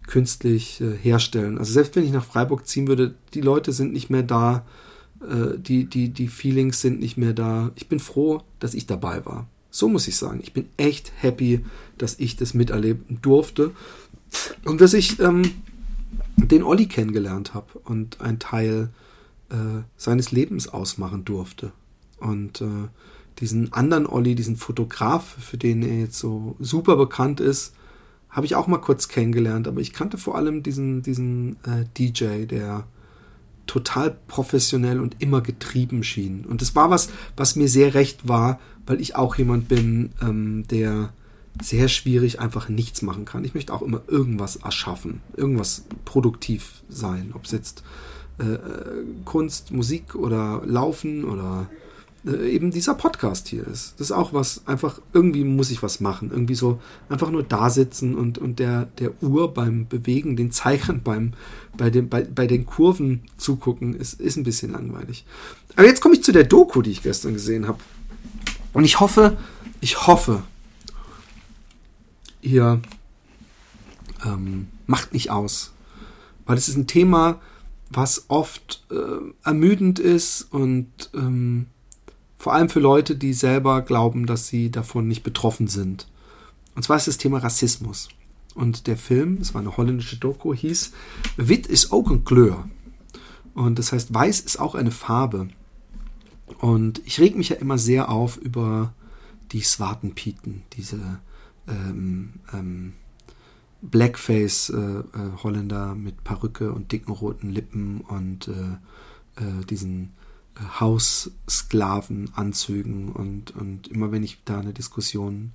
[0.07, 1.57] künstlich äh, herstellen.
[1.57, 4.65] Also selbst wenn ich nach Freiburg ziehen würde, die Leute sind nicht mehr da,
[5.21, 7.71] äh, die, die, die Feelings sind nicht mehr da.
[7.75, 9.47] Ich bin froh, dass ich dabei war.
[9.76, 10.39] So muss ich sagen.
[10.43, 11.65] Ich bin echt happy,
[11.97, 13.71] dass ich das miterleben durfte
[14.65, 15.49] und dass ich ähm,
[16.38, 18.89] den Olli kennengelernt habe und ein Teil
[19.49, 21.71] äh, seines Lebens ausmachen durfte.
[22.19, 22.88] Und äh,
[23.39, 27.74] diesen anderen Olli, diesen Fotograf, für den er jetzt so super bekannt ist,
[28.30, 32.45] habe ich auch mal kurz kennengelernt, aber ich kannte vor allem diesen, diesen äh, DJ,
[32.45, 32.86] der
[33.68, 36.45] total professionell und immer getrieben schien.
[36.45, 40.66] Und das war was, was mir sehr recht war, weil ich auch jemand bin, ähm,
[40.70, 41.14] der
[41.61, 43.45] sehr schwierig einfach nichts machen kann.
[43.45, 47.84] Ich möchte auch immer irgendwas erschaffen, irgendwas produktiv sein, ob es jetzt
[48.39, 51.70] äh, äh Kunst, Musik oder Laufen oder
[52.26, 53.93] äh, eben dieser Podcast hier ist.
[53.97, 56.32] Das ist auch was, einfach irgendwie muss ich was machen.
[56.32, 61.01] Irgendwie so einfach nur da sitzen und, und der, der Uhr beim Bewegen, den Zeichern
[61.03, 61.34] beim,
[61.78, 65.26] bei, dem, bei, bei den Kurven zugucken, ist, ist ein bisschen langweilig.
[65.76, 67.80] Aber jetzt komme ich zu der Doku, die ich gestern gesehen habe.
[68.74, 69.38] Und ich hoffe,
[69.82, 70.43] ich hoffe,
[72.41, 72.82] ihr
[74.26, 75.71] ähm, macht nicht aus.
[76.45, 77.41] Weil es ist ein Thema,
[77.89, 81.67] was oft äh, ermüdend ist und ähm,
[82.43, 86.09] vor allem für Leute, die selber glauben, dass sie davon nicht betroffen sind.
[86.75, 88.09] Und zwar ist das Thema Rassismus.
[88.53, 90.91] Und der Film, es war eine holländische Doku, hieß
[91.37, 92.67] Wit is ook een kleur.
[93.53, 95.47] Und das heißt, weiß ist auch eine Farbe.
[96.59, 98.91] Und ich reg mich ja immer sehr auf über
[99.53, 100.99] die Swartenpieten, diese
[101.69, 102.91] ähm, ähm,
[103.81, 108.73] Blackface-Holländer äh, äh, mit Perücke und dicken roten Lippen und äh,
[109.41, 110.11] äh diesen
[110.80, 115.51] Haussklavenanzügen und, und immer wenn ich da eine Diskussion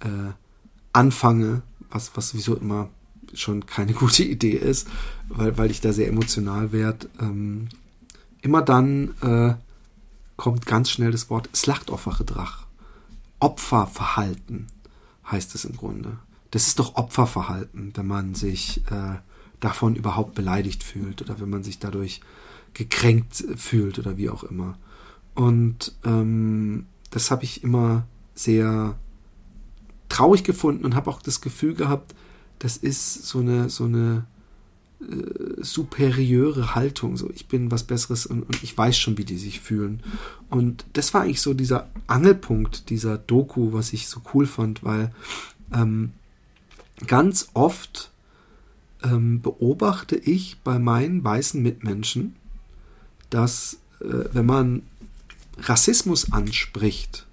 [0.00, 0.32] äh,
[0.92, 2.88] anfange, was, was sowieso immer
[3.32, 4.88] schon keine gute Idee ist,
[5.28, 7.68] weil, weil ich da sehr emotional werde, ähm,
[8.42, 9.54] immer dann äh,
[10.36, 12.66] kommt ganz schnell das Wort Slachtopfergedrag.
[13.40, 14.66] Opferverhalten
[15.30, 16.18] heißt es im Grunde.
[16.50, 19.16] Das ist doch Opferverhalten, wenn man sich äh,
[19.64, 22.20] davon überhaupt beleidigt fühlt oder wenn man sich dadurch
[22.74, 24.76] gekränkt fühlt oder wie auch immer.
[25.34, 28.98] Und ähm, das habe ich immer sehr
[30.08, 32.14] traurig gefunden und habe auch das Gefühl gehabt,
[32.58, 34.26] das ist so eine so eine
[35.00, 37.16] äh, superieure Haltung.
[37.16, 40.02] So, ich bin was Besseres und, und, ich weiß schon, wie die sich fühlen.
[40.50, 45.10] Und das war eigentlich so dieser Angelpunkt dieser Doku, was ich so cool fand, weil
[45.72, 46.12] ähm,
[47.06, 48.10] ganz oft
[49.04, 52.34] ähm, beobachte ich bei meinen weißen Mitmenschen,
[53.30, 54.82] dass äh, wenn man
[55.58, 57.26] Rassismus anspricht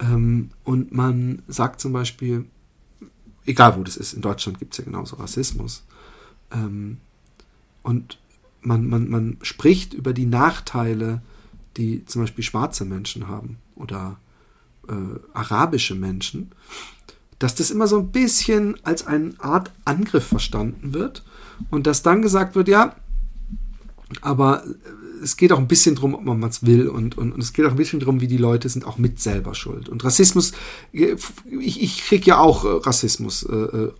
[0.00, 2.46] ähm, und man sagt zum Beispiel,
[3.44, 5.84] egal wo das ist, in Deutschland gibt es ja genauso Rassismus,
[6.50, 6.98] ähm,
[7.82, 8.18] und
[8.62, 11.20] man, man, man spricht über die Nachteile,
[11.76, 14.18] die zum Beispiel schwarze Menschen haben oder
[14.88, 14.92] äh,
[15.34, 16.52] arabische Menschen,
[17.38, 21.22] dass das immer so ein bisschen als eine Art Angriff verstanden wird
[21.70, 22.96] und dass dann gesagt wird, ja,
[24.20, 24.64] aber
[25.22, 27.64] es geht auch ein bisschen darum, ob man was will und, und, und es geht
[27.64, 29.88] auch ein bisschen darum, wie die Leute sind auch mit selber schuld.
[29.88, 30.52] Und Rassismus,
[30.92, 33.90] ich, ich krieg ja auch äh, Rassismus äh, äh,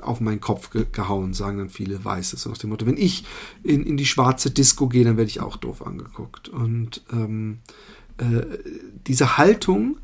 [0.00, 2.36] auf meinen Kopf ge gehauen, sagen dann viele Weiße.
[2.36, 3.24] So nach dem Motto, wenn ich
[3.62, 6.48] in, in die schwarze Disco gehe, dann werde ich auch doof angeguckt.
[6.48, 7.58] Und ähm,
[8.18, 8.42] äh,
[9.06, 9.98] diese Haltung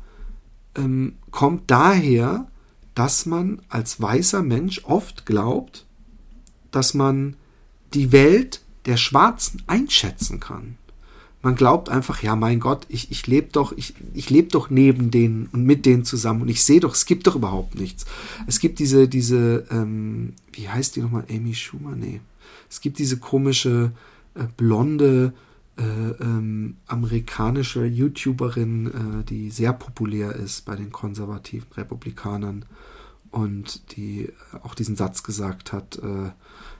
[0.75, 2.47] ähm, kommt daher,
[2.95, 5.85] dass man als weißer Mensch oft glaubt,
[6.71, 7.35] dass man
[7.93, 10.77] die Welt der Schwarzen einschätzen kann.
[11.43, 15.09] Man glaubt einfach, ja, mein Gott, ich, ich lebe doch, ich, ich lebe doch neben
[15.09, 18.05] denen und mit denen zusammen und ich sehe doch, es gibt doch überhaupt nichts.
[18.45, 21.95] Es gibt diese, diese, ähm, wie heißt die nochmal, Amy Schumer?
[21.95, 22.21] Nee.
[22.69, 23.91] Es gibt diese komische,
[24.35, 25.33] äh, blonde,
[25.77, 32.65] äh, ähm, amerikanische YouTuberin, äh, die sehr populär ist bei den konservativen Republikanern
[33.31, 34.29] und die
[34.63, 36.31] auch diesen Satz gesagt hat, äh,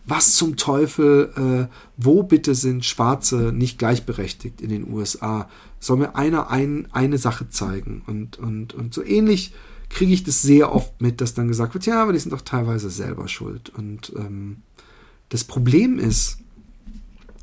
[0.06, 5.48] was zum Teufel, äh, wo bitte sind Schwarze nicht gleichberechtigt in den USA?
[5.80, 8.04] Soll mir einer ein, eine Sache zeigen?
[8.08, 9.54] Und, und, und so ähnlich
[9.90, 12.42] kriege ich das sehr oft mit, dass dann gesagt wird, ja, aber die sind doch
[12.42, 13.70] teilweise selber schuld.
[13.70, 14.58] Und ähm,
[15.30, 16.40] das Problem ist,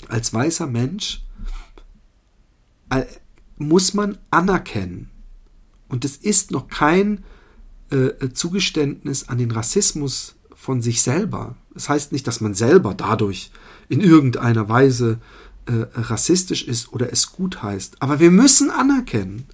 [0.09, 1.23] als weißer Mensch
[3.57, 5.11] muss man anerkennen,
[5.89, 7.25] und es ist noch kein
[7.91, 11.57] äh, Zugeständnis an den Rassismus von sich selber.
[11.73, 13.51] Das heißt nicht, dass man selber dadurch
[13.89, 15.19] in irgendeiner Weise
[15.67, 18.03] äh, rassistisch ist oder es gut heißt.
[18.03, 19.47] Aber wir müssen anerkennen,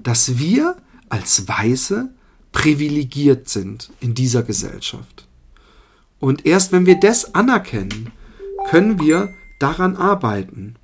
[0.00, 0.76] dass wir
[1.08, 2.10] als Weiße
[2.52, 5.26] privilegiert sind in dieser Gesellschaft.
[6.20, 8.12] Und erst wenn wir das anerkennen,
[8.70, 10.76] können wir daran arbeiten.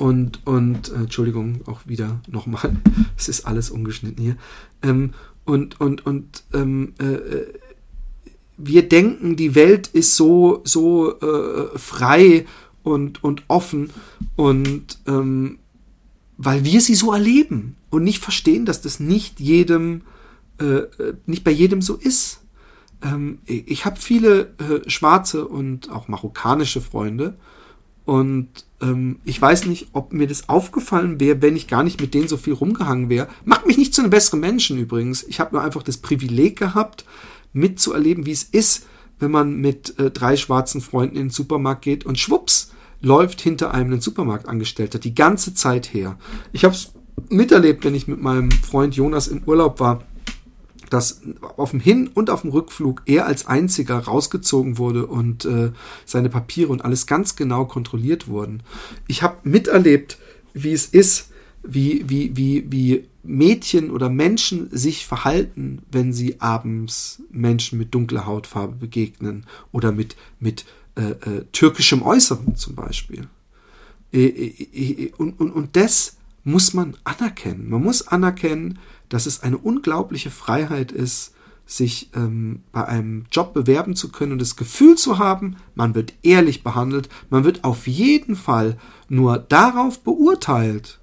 [0.00, 2.74] Und, und äh, Entschuldigung, auch wieder nochmal,
[3.18, 4.36] es ist alles ungeschnitten hier.
[4.82, 5.12] Ähm,
[5.44, 7.46] und und, und ähm, äh, äh,
[8.56, 12.46] wir denken, die Welt ist so, so äh, frei
[12.82, 13.90] und, und offen
[14.36, 15.58] und ähm,
[16.38, 20.00] weil wir sie so erleben und nicht verstehen, dass das nicht jedem,
[20.58, 22.40] äh, äh nicht bei jedem so ist.
[23.02, 27.36] Ähm, ich habe viele äh, schwarze und auch marokkanische Freunde
[28.04, 28.48] und
[28.80, 32.28] ähm, ich weiß nicht, ob mir das aufgefallen wäre, wenn ich gar nicht mit denen
[32.28, 33.28] so viel rumgehangen wäre.
[33.44, 35.22] Macht mich nicht zu einem besseren Menschen übrigens.
[35.22, 37.04] Ich habe nur einfach das Privileg gehabt,
[37.52, 38.86] mitzuerleben, wie es ist,
[39.18, 42.72] wenn man mit äh, drei schwarzen Freunden in den Supermarkt geht und schwupps
[43.02, 46.18] läuft hinter einem ein Supermarktangestellter die ganze Zeit her.
[46.52, 46.92] Ich habe es
[47.28, 50.04] miterlebt, wenn ich mit meinem Freund Jonas im Urlaub war
[50.90, 51.22] dass
[51.56, 55.70] auf dem Hin- und auf dem Rückflug er als einziger rausgezogen wurde und äh,
[56.04, 58.62] seine Papiere und alles ganz genau kontrolliert wurden.
[59.06, 60.18] Ich habe miterlebt,
[60.52, 61.30] wie es ist,
[61.62, 68.26] wie, wie, wie, wie Mädchen oder Menschen sich verhalten, wenn sie abends Menschen mit dunkler
[68.26, 70.64] Hautfarbe begegnen oder mit, mit
[70.96, 73.28] äh, äh, türkischem Äußeren zum Beispiel.
[74.12, 77.68] Äh, äh, äh, und, und, und das muss man anerkennen.
[77.68, 78.78] Man muss anerkennen,
[79.10, 81.34] dass es eine unglaubliche Freiheit ist,
[81.66, 86.14] sich ähm, bei einem Job bewerben zu können und das Gefühl zu haben, man wird
[86.22, 88.76] ehrlich behandelt, man wird auf jeden Fall
[89.08, 90.98] nur darauf beurteilt,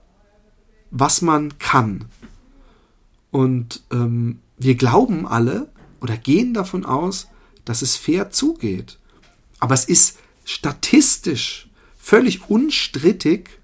[0.92, 2.06] was man kann.
[3.32, 5.70] Und ähm, wir glauben alle
[6.02, 7.28] oder gehen davon aus,
[7.64, 8.98] dass es fair zugeht.
[9.60, 13.60] Aber es ist statistisch völlig unstrittig,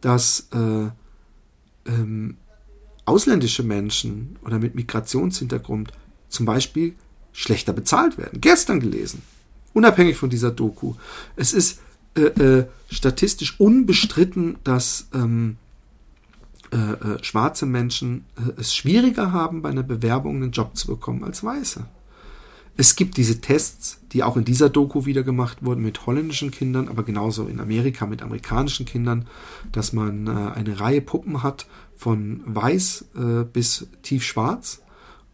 [0.00, 0.88] dass äh,
[1.86, 2.36] ähm,
[3.08, 5.92] ausländische Menschen oder mit Migrationshintergrund
[6.28, 6.94] zum Beispiel
[7.32, 8.40] schlechter bezahlt werden.
[8.40, 9.22] Gestern gelesen,
[9.72, 10.94] unabhängig von dieser Doku.
[11.36, 11.80] Es ist
[12.16, 15.56] äh, äh, statistisch unbestritten, dass ähm,
[16.72, 21.24] äh, äh schwarze Menschen äh, es schwieriger haben, bei einer Bewerbung einen Job zu bekommen
[21.24, 21.86] als weiße.
[22.80, 26.88] Es gibt diese Tests, die auch in dieser Doku wieder gemacht wurden mit holländischen Kindern,
[26.88, 29.26] aber genauso in Amerika mit amerikanischen Kindern,
[29.72, 31.66] dass man äh, eine Reihe Puppen hat
[31.98, 34.82] von weiß äh, bis tiefschwarz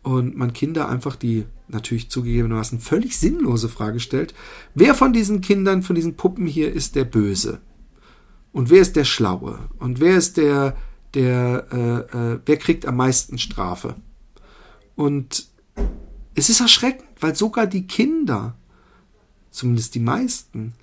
[0.02, 4.34] und man Kinder einfach die natürlich zugegebenermaßen völlig sinnlose Frage stellt,
[4.74, 7.60] wer von diesen Kindern, von diesen Puppen hier ist der Böse?
[8.52, 9.58] Und wer ist der Schlaue?
[9.78, 10.76] Und wer ist der,
[11.12, 13.96] der, äh, äh, wer kriegt am meisten Strafe?
[14.96, 15.48] Und
[16.34, 18.54] es ist erschreckend, weil sogar die Kinder,
[19.50, 20.74] zumindest die meisten,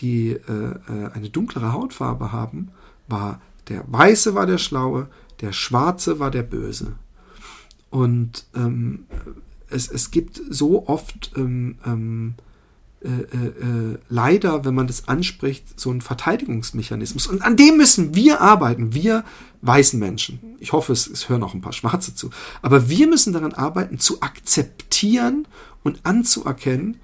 [0.00, 2.70] die äh, äh, eine dunklere Hautfarbe haben,
[3.06, 5.08] war der Weiße war der Schlaue,
[5.40, 6.96] der Schwarze war der Böse.
[7.90, 9.06] Und ähm,
[9.70, 12.34] es, es gibt so oft ähm, ähm,
[13.00, 13.46] äh, äh,
[13.92, 17.28] äh, leider, wenn man das anspricht, so einen Verteidigungsmechanismus.
[17.28, 19.24] Und an dem müssen wir arbeiten, wir
[19.62, 20.40] weißen Menschen.
[20.58, 22.30] Ich hoffe, es, es hören auch ein paar Schwarze zu.
[22.60, 25.46] Aber wir müssen daran arbeiten, zu akzeptieren
[25.84, 26.96] und anzuerkennen,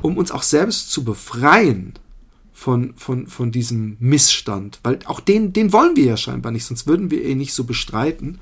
[0.00, 1.94] um uns auch selbst zu befreien
[2.52, 4.80] von, von, von diesem Missstand.
[4.82, 7.64] Weil auch den, den wollen wir ja scheinbar nicht, sonst würden wir ihn nicht so
[7.64, 8.38] bestreiten,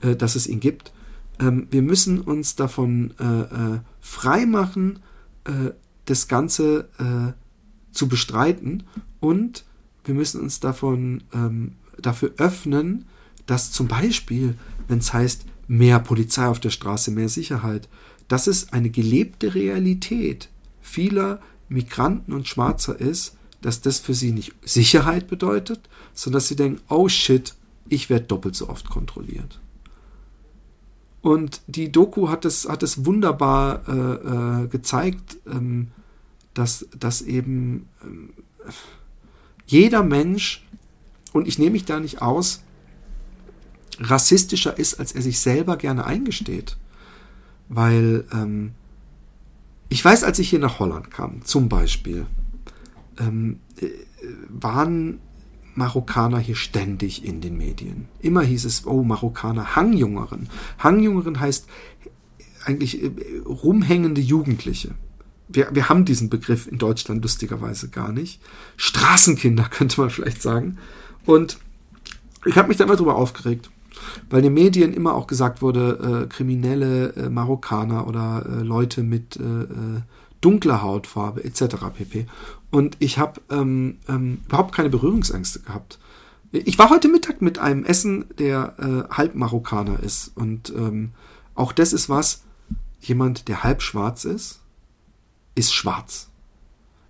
[0.00, 0.92] äh, dass es ihn gibt.
[1.40, 5.00] Ähm, wir müssen uns davon äh, äh, frei machen,
[5.44, 5.72] äh,
[6.06, 7.32] das Ganze äh,
[7.92, 8.84] zu bestreiten
[9.20, 9.64] und
[10.04, 13.04] wir müssen uns davon ähm, dafür öffnen,
[13.46, 14.54] dass zum Beispiel,
[14.86, 17.88] wenn es heißt, mehr Polizei auf der Straße, mehr Sicherheit,
[18.26, 20.48] dass es eine gelebte Realität
[20.80, 25.80] vieler Migranten und Schwarzer ist, dass das für sie nicht Sicherheit bedeutet,
[26.14, 27.54] sondern dass sie denken, oh shit,
[27.88, 29.60] ich werde doppelt so oft kontrolliert.
[31.20, 35.88] Und die Doku hat es, hat es wunderbar äh, äh, gezeigt, ähm,
[36.54, 38.30] dass, dass eben ähm,
[39.66, 40.66] jeder Mensch,
[41.32, 42.62] und ich nehme mich da nicht aus,
[44.00, 46.76] rassistischer ist, als er sich selber gerne eingesteht.
[47.68, 48.72] Weil ähm,
[49.88, 52.26] ich weiß, als ich hier nach Holland kam, zum Beispiel,
[53.18, 53.88] ähm, äh,
[54.48, 55.20] waren
[55.74, 58.08] Marokkaner hier ständig in den Medien.
[58.20, 60.48] Immer hieß es, oh, Marokkaner, Hangjungerin.
[60.78, 61.68] Hangjungerin heißt
[62.64, 63.10] eigentlich äh,
[63.46, 64.90] rumhängende Jugendliche.
[65.48, 68.40] Wir, wir haben diesen Begriff in Deutschland lustigerweise gar nicht.
[68.76, 70.78] Straßenkinder könnte man vielleicht sagen.
[71.24, 71.58] Und
[72.44, 73.70] ich habe mich da immer drüber aufgeregt,
[74.30, 79.02] weil in den Medien immer auch gesagt wurde, äh, kriminelle äh, Marokkaner oder äh, Leute
[79.02, 80.02] mit äh
[80.40, 81.76] dunkler Hautfarbe etc.
[81.94, 82.26] pp.
[82.70, 85.98] Und ich habe ähm, ähm, überhaupt keine Berührungsängste gehabt.
[86.52, 90.32] Ich war heute Mittag mit einem Essen, der äh, halb Marokkaner ist.
[90.34, 91.12] Und ähm,
[91.54, 92.42] auch das ist was,
[93.00, 94.60] jemand, der halb schwarz ist,
[95.54, 96.28] ist schwarz.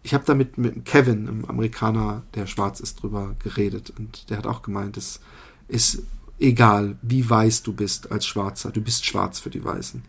[0.02, 3.92] Ich habe damit mit Kevin, einem Amerikaner, der schwarz ist, drüber geredet.
[3.96, 5.20] Und der hat auch gemeint, es
[5.66, 6.02] ist
[6.38, 8.70] egal, wie weiß du bist als Schwarzer.
[8.70, 10.02] Du bist schwarz für die Weißen.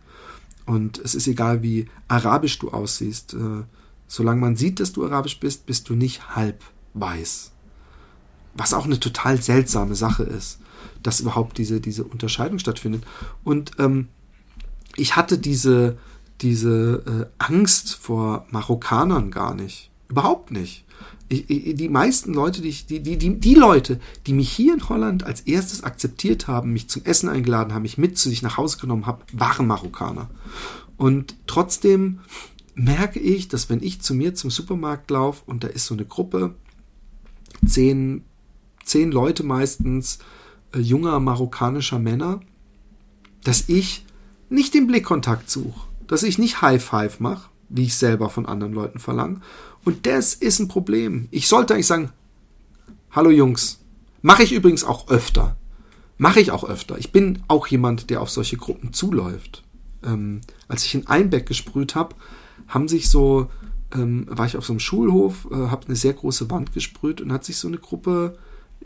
[0.66, 3.34] Und es ist egal, wie arabisch du aussiehst.
[3.34, 3.64] Äh,
[4.10, 7.52] solange man sieht, dass du arabisch bist, bist du nicht halb weiß.
[8.54, 10.58] Was auch eine total seltsame Sache ist,
[11.04, 13.04] dass überhaupt diese, diese Unterscheidung stattfindet.
[13.44, 14.08] Und ähm,
[14.96, 15.96] ich hatte diese,
[16.40, 19.92] diese äh, Angst vor Marokkanern gar nicht.
[20.08, 20.84] Überhaupt nicht.
[21.28, 24.74] Ich, ich, die meisten Leute, die, ich, die, die, die, die Leute, die mich hier
[24.74, 28.42] in Holland als erstes akzeptiert haben, mich zum Essen eingeladen haben, mich mit zu sich
[28.42, 30.28] nach Hause genommen haben, waren Marokkaner.
[30.96, 32.18] Und trotzdem
[32.74, 36.04] merke ich, dass wenn ich zu mir zum Supermarkt laufe und da ist so eine
[36.04, 36.54] Gruppe,
[37.66, 38.24] zehn,
[38.84, 40.18] zehn Leute meistens,
[40.74, 42.40] äh, junger marokkanischer Männer,
[43.44, 44.04] dass ich
[44.48, 48.72] nicht den Blickkontakt suche, dass ich nicht High Five mache, wie ich selber von anderen
[48.72, 49.40] Leuten verlange.
[49.84, 51.28] Und das ist ein Problem.
[51.30, 52.12] Ich sollte eigentlich sagen,
[53.12, 53.78] hallo Jungs.
[54.22, 55.56] Mache ich übrigens auch öfter.
[56.18, 56.98] Mache ich auch öfter.
[56.98, 59.62] Ich bin auch jemand, der auf solche Gruppen zuläuft.
[60.04, 62.14] Ähm, als ich in Einbeck gesprüht habe,
[62.68, 63.50] haben sich so,
[63.94, 67.32] ähm, war ich auf so einem Schulhof, äh, habe eine sehr große Wand gesprüht und
[67.32, 68.38] hat sich so eine Gruppe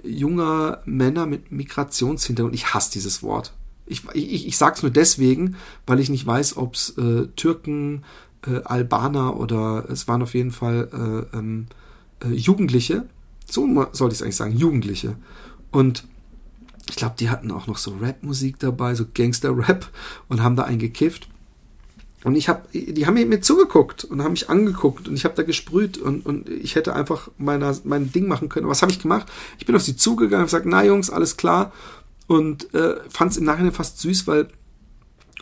[0.02, 3.52] junger Männer mit Migrationshintergrund, ich hasse dieses Wort.
[3.86, 5.56] Ich, ich, ich sage es nur deswegen,
[5.86, 8.02] weil ich nicht weiß, ob es äh, Türken,
[8.46, 10.88] äh, Albaner oder es waren auf jeden Fall
[11.32, 11.66] äh, ähm,
[12.24, 13.06] äh, Jugendliche.
[13.46, 15.16] So sollte ich es eigentlich sagen, Jugendliche.
[15.70, 16.06] Und
[16.88, 19.88] ich glaube, die hatten auch noch so Rap-Musik dabei, so Gangster-Rap
[20.28, 21.28] und haben da einen gekifft.
[22.24, 25.42] Und ich habe, die haben mir zugeguckt und haben mich angeguckt und ich habe da
[25.42, 28.66] gesprüht und, und ich hätte einfach meiner, mein Ding machen können.
[28.66, 29.30] Was habe ich gemacht?
[29.58, 31.70] Ich bin auf sie zugegangen und gesagt, na Jungs, alles klar.
[32.26, 34.48] Und äh, fand es im Nachhinein fast süß, weil,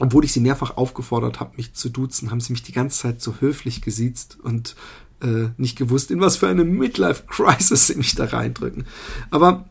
[0.00, 3.22] obwohl ich sie mehrfach aufgefordert habe, mich zu duzen, haben sie mich die ganze Zeit
[3.22, 4.74] so höflich gesiezt und
[5.22, 8.86] äh, nicht gewusst, in was für eine Midlife-Crisis sie mich da reindrücken.
[9.30, 9.68] Aber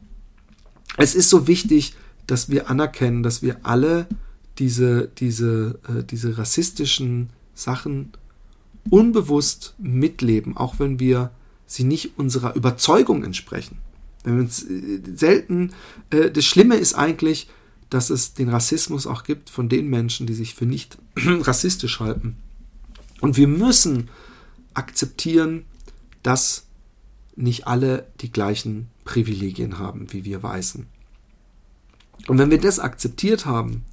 [0.95, 1.93] es ist so wichtig,
[2.25, 4.07] dass wir anerkennen, dass wir alle
[4.59, 8.11] diese, diese, äh, diese rassistischen Sachen
[8.89, 11.31] unbewusst mitleben, auch wenn wir
[11.65, 13.77] sie nicht unserer Überzeugung entsprechen.
[14.23, 15.71] Wenn wir uns äh, selten,
[16.09, 17.49] äh, das Schlimme ist eigentlich,
[17.89, 22.37] dass es den Rassismus auch gibt von den Menschen, die sich für nicht rassistisch halten.
[23.19, 24.09] Und wir müssen
[24.73, 25.65] akzeptieren,
[26.23, 26.65] dass
[27.35, 30.85] nicht alle die gleichen Privilegien haben wie wir Weißen.
[32.27, 33.83] Und wenn wir das akzeptiert haben,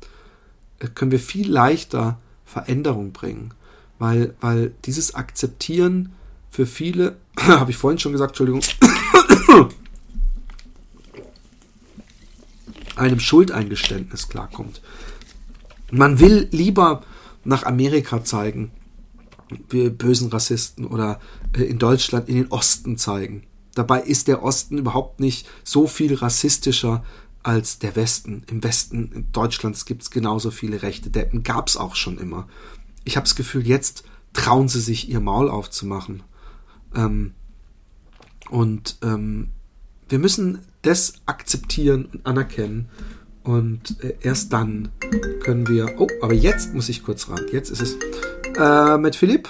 [0.95, 3.53] können wir viel leichter Veränderung bringen.
[3.99, 6.13] Weil, weil dieses Akzeptieren
[6.51, 8.63] für viele, habe ich vorhin schon gesagt, Entschuldigung,
[12.97, 14.83] einem Schuldeingeständnis klarkommt.
[15.91, 17.03] Man will lieber
[17.45, 18.71] nach Amerika zeigen,
[19.71, 21.21] wir bösen Rassisten, oder
[21.57, 23.45] äh, in Deutschland in den Osten zeigen.
[23.75, 27.05] Dabei ist der Osten überhaupt nicht so viel rassistischer
[27.43, 28.45] als der Westen.
[28.49, 32.49] Im Westen Deutschlands gibt es genauso viele rechte Deppen, gab es auch schon immer.
[33.05, 36.23] Ich habe das Gefühl, jetzt trauen sie sich ihr Maul aufzumachen.
[36.95, 37.35] Ähm,
[38.51, 39.49] und ähm,
[40.09, 42.89] wir müssen das akzeptieren und anerkennen.
[43.43, 44.91] Und äh, erst dann
[45.41, 45.99] können wir.
[45.99, 47.41] Oh, aber jetzt muss ich kurz ran.
[47.53, 47.97] Jetzt ist es
[48.59, 49.49] äh, mit Philipp.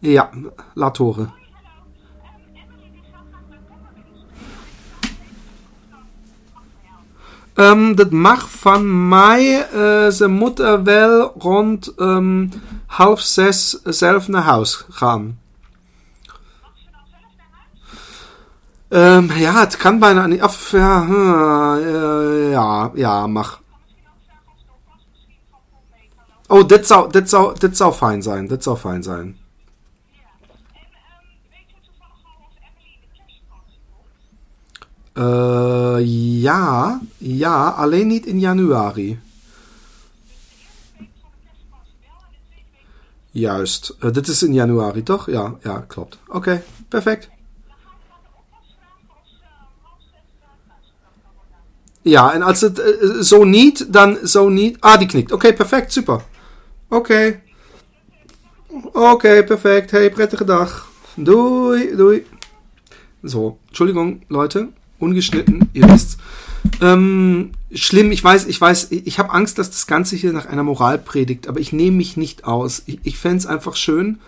[0.00, 0.30] Ja,
[0.74, 0.92] La
[7.58, 12.50] Um, dat mag van mij uh, zijn moeder wel rond um,
[12.86, 15.38] half zes zelf naar huis gaan.
[18.88, 20.42] Um, ja, het kan bijna niet.
[20.42, 21.06] Of, ja,
[21.78, 23.62] uh, ja, ja, mag.
[26.46, 28.46] Oh, dit zou, dit zou, dit zou fijn zijn.
[28.46, 29.38] Dit zou fijn zijn.
[35.16, 35.98] Eh
[36.42, 39.18] ja, ja, alleen niet in januari.
[43.30, 43.96] Juist.
[44.00, 45.30] Eh, dit is in januari, toch?
[45.30, 46.18] Ja, ja klopt.
[46.28, 47.28] Oké, perfect.
[52.02, 54.80] Ja, en als het eh, eh, zo niet, dan zo niet.
[54.80, 55.32] Ah, die knikt.
[55.32, 55.92] Oké, perfect.
[55.92, 56.20] Super.
[56.88, 57.42] Oké.
[58.92, 59.90] Oké, perfect.
[59.90, 60.88] Hey, prettige dag.
[61.14, 62.26] Doei, doei.
[63.24, 63.58] Zo.
[63.66, 64.68] Entschuldigung, Leute.
[64.98, 66.18] Ungeschnitten, ihr wisst.
[66.80, 70.62] Ähm, schlimm, ich weiß, ich weiß, ich habe Angst, dass das Ganze hier nach einer
[70.62, 72.82] Moral predigt, aber ich nehme mich nicht aus.
[72.86, 74.18] Ich, ich fände es einfach schön.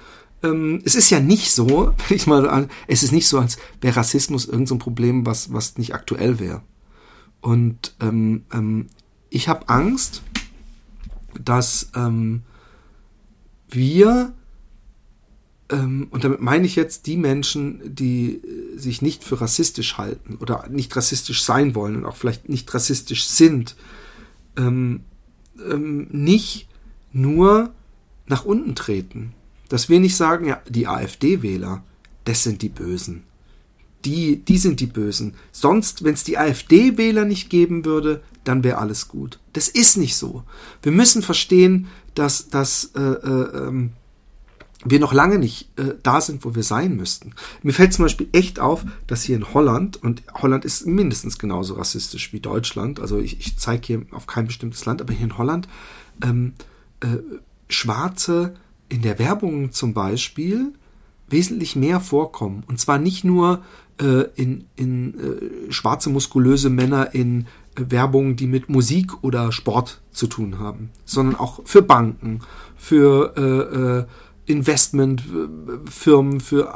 [0.43, 3.59] Ähm, es ist ja nicht so, wenn ich mal sagen, es ist nicht so, als
[3.81, 6.62] wäre Rassismus irgendein so Problem, was, was nicht aktuell wäre.
[7.41, 8.87] Und ähm, ähm,
[9.31, 10.23] ich habe Angst,
[11.43, 12.43] dass ähm,
[13.69, 14.33] wir,
[16.11, 20.66] und damit meine ich jetzt die Menschen, die äh, sich nicht für rassistisch halten oder
[20.69, 23.77] nicht rassistisch sein wollen und auch vielleicht nicht rassistisch sind,
[24.57, 25.01] ähm,
[25.64, 26.69] ähm, nicht
[27.12, 27.75] nur
[28.27, 29.35] nach unten treten.
[29.69, 31.83] Dass wir nicht sagen, ja, die AfD-Wähler,
[32.25, 33.25] das sind die Bösen
[34.05, 35.35] die, die sind die Bösen.
[35.53, 39.39] Sonst, wenn es die AfD-Wähler nicht geben würde, dann wäre alles gut.
[39.53, 40.45] Das ist nicht so.
[40.83, 43.93] Wir müssen verstehen, dass, dass äh, äh, ähm,
[44.85, 47.33] wir noch lange nicht äh, da sind, wo wir sein müssten.
[47.62, 51.74] Mir fällt zum Beispiel echt auf, dass hier in Holland, und Holland ist mindestens genauso
[51.74, 55.39] rassistisch wie Deutschland, also ich, ich zeige hier auf kein bestimmtes Land, aber hier in
[55.39, 55.68] Holland,
[56.22, 56.53] ähm,
[57.01, 57.18] äh,
[57.68, 58.55] Schwarze
[58.89, 60.72] in der Werbung zum Beispiel
[61.29, 62.64] wesentlich mehr vorkommen.
[62.66, 63.62] Und zwar nicht nur
[64.01, 65.14] äh, in, in
[65.68, 70.91] äh, schwarze muskulöse Männer in äh, Werbung, die mit Musik oder Sport zu tun haben,
[71.05, 72.41] sondern auch für Banken,
[72.76, 74.05] für äh, äh,
[74.49, 76.73] Investmentfirmen, für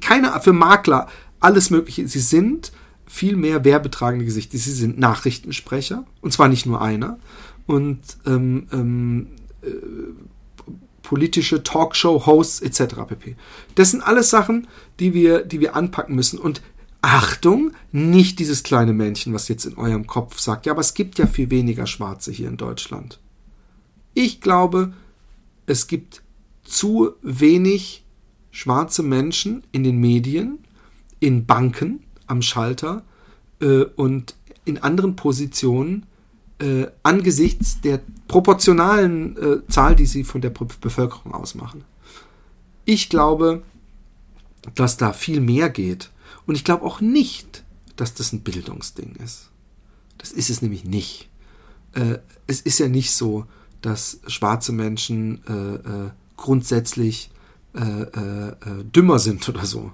[0.00, 1.08] keine, für Makler,
[1.40, 2.06] alles Mögliche.
[2.08, 2.72] Sie sind
[3.06, 4.58] viel mehr werbetragende Gesichter.
[4.58, 7.18] Sie sind Nachrichtensprecher und zwar nicht nur einer
[7.66, 9.26] und ähm, ähm,
[9.62, 9.68] äh,
[11.02, 12.94] politische Talkshow-Hosts etc.
[13.06, 13.36] pp.
[13.74, 14.66] Das sind alles Sachen,
[14.98, 16.38] die wir, die wir anpacken müssen.
[16.38, 16.62] Und
[17.02, 21.18] Achtung, nicht dieses kleine Männchen, was jetzt in eurem Kopf sagt, ja, aber es gibt
[21.18, 23.20] ja viel weniger Schwarze hier in Deutschland.
[24.14, 24.94] Ich glaube,
[25.66, 26.23] es gibt
[26.64, 28.04] zu wenig
[28.50, 30.58] schwarze Menschen in den Medien,
[31.20, 33.04] in Banken, am Schalter
[33.60, 34.34] äh, und
[34.64, 36.06] in anderen Positionen,
[36.58, 41.84] äh, angesichts der proportionalen äh, Zahl, die sie von der Bevölkerung ausmachen.
[42.84, 43.62] Ich glaube,
[44.74, 46.10] dass da viel mehr geht.
[46.46, 47.64] Und ich glaube auch nicht,
[47.96, 49.50] dass das ein Bildungsding ist.
[50.18, 51.28] Das ist es nämlich nicht.
[51.92, 53.46] Äh, es ist ja nicht so,
[53.82, 55.42] dass schwarze Menschen
[56.36, 57.30] äh, äh, grundsätzlich
[57.74, 59.90] äh, dümmer sind oder so.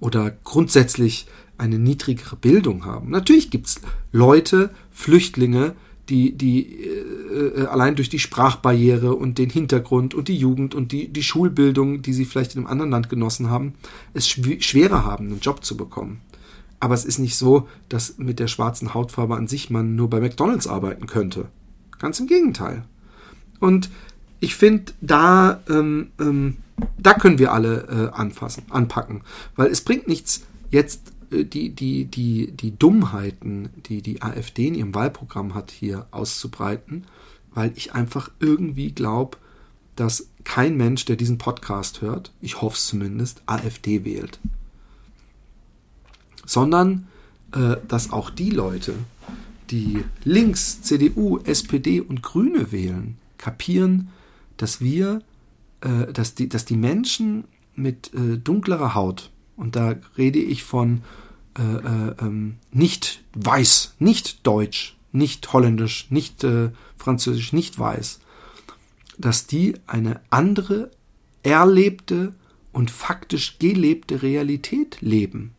[0.00, 1.26] Oder grundsätzlich
[1.56, 3.10] eine niedrigere Bildung haben.
[3.10, 3.80] Natürlich gibt es
[4.12, 5.74] Leute, Flüchtlinge,
[6.08, 10.92] die, die äh, äh, allein durch die Sprachbarriere und den Hintergrund und die Jugend und
[10.92, 13.74] die, die Schulbildung, die sie vielleicht in einem anderen Land genossen haben,
[14.12, 16.20] es schw schwerer haben, einen Job zu bekommen.
[16.80, 20.20] Aber es ist nicht so, dass mit der schwarzen Hautfarbe an sich man nur bei
[20.20, 21.46] McDonalds arbeiten könnte.
[21.98, 22.84] Ganz im Gegenteil.
[23.60, 23.88] Und
[24.44, 26.58] ich finde, da, ähm, ähm,
[26.98, 29.22] da können wir alle äh, anfassen, anpacken.
[29.56, 34.74] Weil es bringt nichts, jetzt äh, die, die, die, die Dummheiten, die die AfD in
[34.74, 37.06] ihrem Wahlprogramm hat, hier auszubreiten,
[37.54, 39.38] weil ich einfach irgendwie glaube,
[39.96, 44.40] dass kein Mensch, der diesen Podcast hört, ich hoffe es zumindest, AfD wählt.
[46.44, 47.06] Sondern,
[47.54, 48.92] äh, dass auch die Leute,
[49.70, 54.10] die links, CDU, SPD und Grüne wählen, kapieren,
[54.56, 55.22] dass wir,
[55.80, 57.44] äh, dass, die, dass die Menschen
[57.74, 61.02] mit äh, dunklerer Haut, und da rede ich von
[61.56, 68.18] äh, äh, ähm, nicht weiß, nicht deutsch, nicht holländisch, nicht äh, französisch, nicht weiß,
[69.18, 70.90] dass die eine andere
[71.44, 72.34] erlebte
[72.72, 75.54] und faktisch gelebte Realität leben.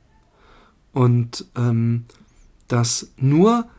[0.91, 2.05] Und ähm,
[2.67, 3.69] dass nur,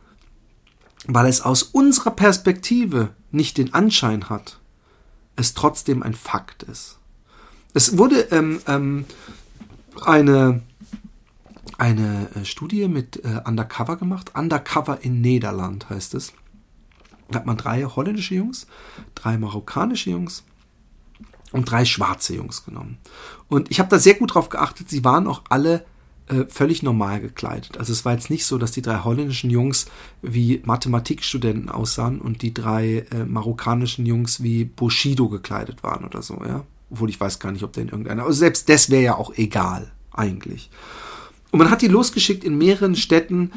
[1.05, 4.59] weil es aus unserer Perspektive nicht den Anschein hat,
[5.37, 6.97] es trotzdem ein Fakt ist.
[7.73, 9.05] Es wurde ähm, ähm,
[10.05, 10.61] eine
[11.77, 14.31] eine äh, Studie mit äh, Undercover gemacht.
[14.35, 16.33] Undercover in Nederland heißt es.
[17.29, 18.67] Da hat man drei holländische Jungs,
[19.15, 20.43] drei marokkanische Jungs
[21.51, 22.97] und drei schwarze Jungs genommen.
[23.47, 25.85] Und ich habe da sehr gut drauf geachtet, sie waren auch alle
[26.27, 27.77] äh, völlig normal gekleidet.
[27.77, 29.85] Also es war jetzt nicht so, dass die drei holländischen Jungs
[30.21, 36.41] wie Mathematikstudenten aussahen und die drei äh, marokkanischen Jungs wie Bushido gekleidet waren oder so,
[36.45, 36.65] ja.
[36.89, 38.23] Obwohl ich weiß gar nicht, ob der in irgendeiner.
[38.23, 40.69] Also selbst das wäre ja auch egal, eigentlich.
[41.51, 43.51] Und man hat die losgeschickt in mehreren Städten,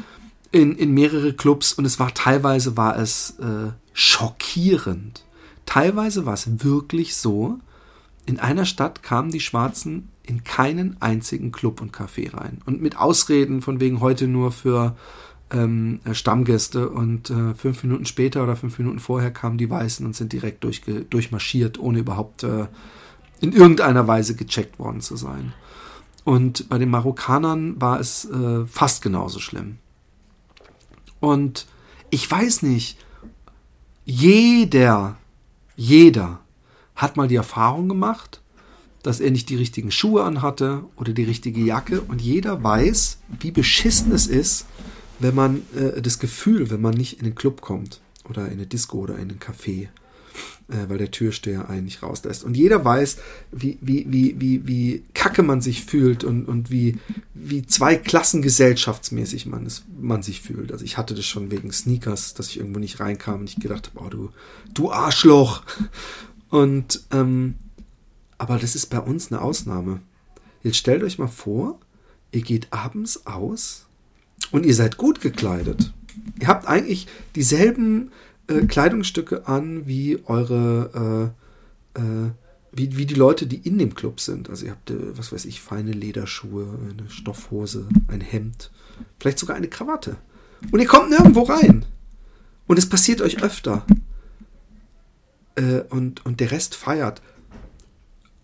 [0.51, 5.23] in, in mehrere Clubs und es war teilweise war es äh, schockierend.
[5.65, 7.59] Teilweise war es wirklich so,
[8.25, 12.59] in einer Stadt kamen die Schwarzen in keinen einzigen Club und Café rein.
[12.65, 14.95] Und mit Ausreden von wegen heute nur für
[15.51, 20.05] ähm, äh, Stammgäste und äh, fünf Minuten später oder fünf Minuten vorher kamen die Weißen
[20.05, 22.67] und sind direkt durchge durchmarschiert, ohne überhaupt äh,
[23.41, 25.53] in irgendeiner Weise gecheckt worden zu sein.
[26.23, 29.77] Und bei den Marokkanern war es äh, fast genauso schlimm.
[31.19, 31.67] Und
[32.11, 32.97] ich weiß nicht,
[34.05, 35.17] jeder,
[35.75, 36.39] jeder
[36.95, 38.40] hat mal die Erfahrung gemacht,
[39.03, 43.51] dass er nicht die richtigen Schuhe anhatte oder die richtige Jacke und jeder weiß, wie
[43.51, 44.65] beschissen es ist,
[45.19, 48.67] wenn man äh, das Gefühl, wenn man nicht in den Club kommt oder in eine
[48.67, 49.87] Disco oder in einen Café,
[50.67, 52.43] äh, weil der Türsteher einen nicht rauslässt.
[52.43, 53.17] Und jeder weiß,
[53.51, 56.97] wie, wie, wie, wie, wie kacke man sich fühlt und, und wie,
[57.33, 60.71] wie zwei Klassen gesellschaftsmäßig man, es, man sich fühlt.
[60.71, 63.91] Also ich hatte das schon wegen Sneakers, dass ich irgendwo nicht reinkam und ich gedacht
[63.93, 64.29] habe, oh du,
[64.73, 65.63] du Arschloch.
[66.49, 67.55] Und ähm,
[68.41, 70.01] aber das ist bei uns eine Ausnahme.
[70.63, 71.79] Jetzt stellt euch mal vor,
[72.31, 73.85] ihr geht abends aus
[74.51, 75.93] und ihr seid gut gekleidet.
[76.39, 78.11] Ihr habt eigentlich dieselben
[78.47, 81.31] äh, Kleidungsstücke an wie eure,
[81.95, 82.31] äh, äh,
[82.71, 84.49] wie, wie die Leute, die in dem Club sind.
[84.49, 88.71] Also ihr habt, äh, was weiß ich, feine Lederschuhe, eine Stoffhose, ein Hemd,
[89.19, 90.17] vielleicht sogar eine Krawatte.
[90.71, 91.85] Und ihr kommt nirgendwo rein.
[92.65, 93.85] Und es passiert euch öfter.
[95.53, 97.21] Äh, und, und der Rest feiert.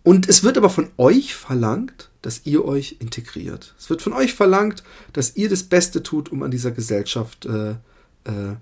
[0.07, 3.75] Und es wird aber von euch verlangt, dass ihr euch integriert.
[3.77, 4.81] Es wird von euch verlangt,
[5.11, 8.55] dass ihr das Beste tut, um an dieser Gesellschaft äh, äh,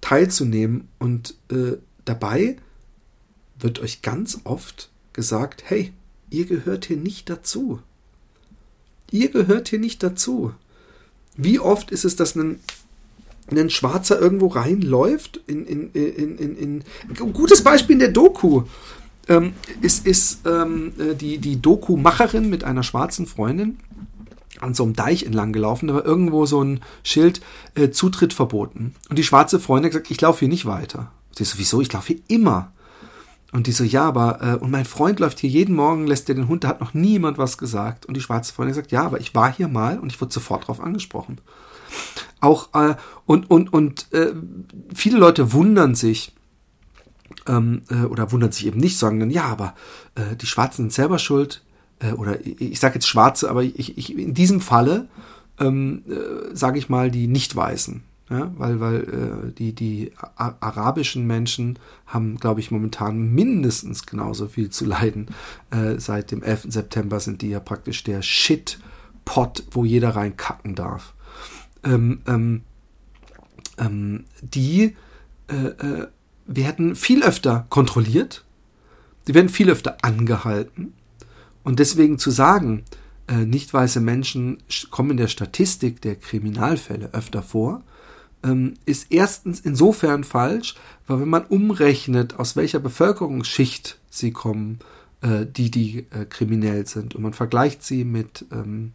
[0.00, 0.88] teilzunehmen.
[0.98, 1.76] Und äh,
[2.06, 2.56] dabei
[3.58, 5.92] wird euch ganz oft gesagt, hey,
[6.30, 7.80] ihr gehört hier nicht dazu.
[9.10, 10.54] Ihr gehört hier nicht dazu.
[11.36, 12.60] Wie oft ist es, dass ein,
[13.50, 15.42] ein Schwarzer irgendwo reinläuft?
[15.46, 18.62] In, in, in, in, in, gutes Beispiel in der Doku
[19.28, 23.78] ähm, ist, ist ähm, äh, die, die Doku-Macherin mit einer schwarzen Freundin
[24.60, 27.40] an so einem Deich entlang gelaufen, da war irgendwo so ein Schild,
[27.74, 28.94] äh, Zutritt verboten.
[29.08, 31.10] Und die schwarze Freundin hat gesagt, ich laufe hier nicht weiter.
[31.32, 31.80] Sie so, wieso?
[31.80, 32.72] Ich laufe hier immer.
[33.52, 36.34] Und die so, ja, aber, äh, und mein Freund läuft hier jeden Morgen, lässt dir
[36.34, 38.06] den Hund, da hat noch niemand was gesagt.
[38.06, 40.64] Und die schwarze Freundin sagt, ja, aber ich war hier mal und ich wurde sofort
[40.64, 41.38] darauf angesprochen.
[42.40, 44.32] Auch, äh, und, und, und äh,
[44.94, 46.34] viele Leute wundern sich,
[47.46, 49.74] ähm, äh, oder wundern sich eben nicht, sagen dann, ja, aber
[50.14, 51.62] äh, die Schwarzen sind selber schuld,
[52.00, 55.08] äh, oder ich, ich sage jetzt Schwarze, aber ich, ich, in diesem Falle
[55.58, 58.02] ähm, äh, sage ich mal die Nicht-Weißen.
[58.28, 64.68] Ja, weil weil äh, die, die arabischen Menschen haben, glaube ich, momentan mindestens genauso viel
[64.68, 65.28] zu leiden.
[65.70, 66.66] Äh, seit dem 11.
[66.70, 71.14] September sind die ja praktisch der Shit-Pot, wo jeder reinkacken darf.
[71.84, 72.62] Ähm, ähm,
[73.78, 74.96] ähm, die
[75.48, 76.08] äh, äh
[76.46, 78.44] werden viel öfter kontrolliert,
[79.26, 80.94] die werden viel öfter angehalten.
[81.64, 82.84] Und deswegen zu sagen,
[83.28, 84.58] äh, nicht weiße Menschen
[84.90, 87.82] kommen in der Statistik der Kriminalfälle öfter vor,
[88.44, 90.76] ähm, ist erstens insofern falsch,
[91.06, 94.78] weil wenn man umrechnet, aus welcher Bevölkerungsschicht sie kommen,
[95.22, 98.92] äh, die, die äh, kriminell sind, und man vergleicht sie mit ähm,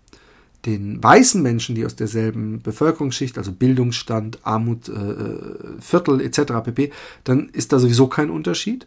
[0.66, 6.53] den weißen Menschen, die aus derselben Bevölkerungsschicht, also Bildungsstand, Armut, äh, äh Viertel etc.
[6.64, 6.91] pp.,
[7.24, 8.86] dann ist da sowieso kein Unterschied.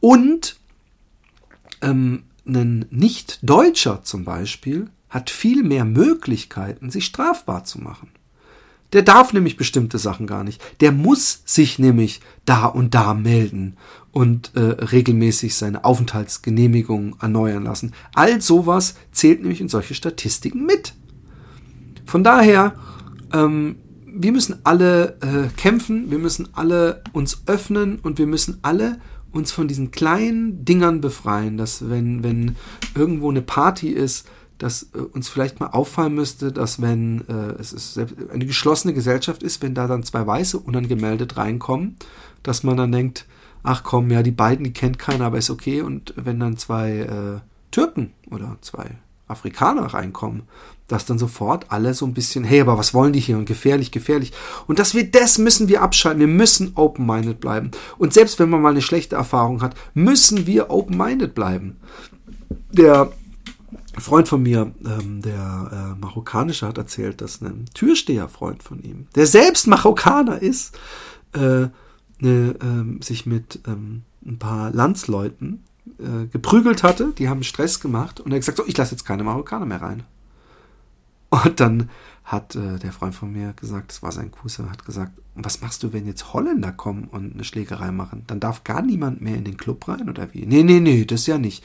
[0.00, 0.56] Und
[1.80, 8.10] ähm, ein Nicht-Deutscher zum Beispiel hat viel mehr Möglichkeiten, sich strafbar zu machen.
[8.92, 10.62] Der darf nämlich bestimmte Sachen gar nicht.
[10.80, 13.76] Der muss sich nämlich da und da melden
[14.12, 17.92] und äh, regelmäßig seine Aufenthaltsgenehmigung erneuern lassen.
[18.14, 20.94] All sowas zählt nämlich in solche Statistiken mit.
[22.14, 22.74] Von daher,
[23.32, 23.74] ähm,
[24.06, 29.00] wir müssen alle äh, kämpfen, wir müssen alle uns öffnen und wir müssen alle
[29.32, 32.54] uns von diesen kleinen Dingern befreien, dass wenn, wenn
[32.94, 37.72] irgendwo eine Party ist, dass äh, uns vielleicht mal auffallen müsste, dass wenn äh, es
[37.72, 41.96] ist eine geschlossene Gesellschaft ist, wenn da dann zwei Weiße unangemeldet reinkommen,
[42.44, 43.26] dass man dann denkt,
[43.64, 45.82] ach komm, ja, die beiden, die kennt keiner, aber ist okay.
[45.82, 47.40] Und wenn dann zwei äh,
[47.72, 48.98] Türken oder zwei
[49.34, 50.42] Afrikaner reinkommen,
[50.88, 53.90] dass dann sofort alle so ein bisschen, hey, aber was wollen die hier und gefährlich,
[53.90, 54.32] gefährlich.
[54.66, 56.20] Und dass wir das müssen wir abschalten.
[56.20, 57.70] Wir müssen open-minded bleiben.
[57.98, 61.76] Und selbst wenn man mal eine schlechte Erfahrung hat, müssen wir open-minded bleiben.
[62.72, 63.12] Der
[63.98, 69.26] Freund von mir, ähm, der äh, Marokkanische, hat erzählt, dass ein Türsteherfreund von ihm, der
[69.26, 70.76] selbst Marokkaner ist,
[71.32, 71.68] äh,
[72.18, 75.62] ne, äh, sich mit ähm, ein paar Landsleuten
[75.98, 79.04] äh, geprügelt hatte, die haben Stress gemacht und er hat gesagt, so, ich lasse jetzt
[79.04, 80.04] keine Marokkaner mehr rein.
[81.30, 81.90] Und dann
[82.22, 85.82] hat äh, der Freund von mir gesagt, das war sein Cousin, hat gesagt, was machst
[85.82, 88.22] du, wenn jetzt Holländer kommen und eine Schlägerei machen?
[88.26, 90.46] Dann darf gar niemand mehr in den Club rein oder wie?
[90.46, 91.64] Nee, nee, nee, das ja nicht.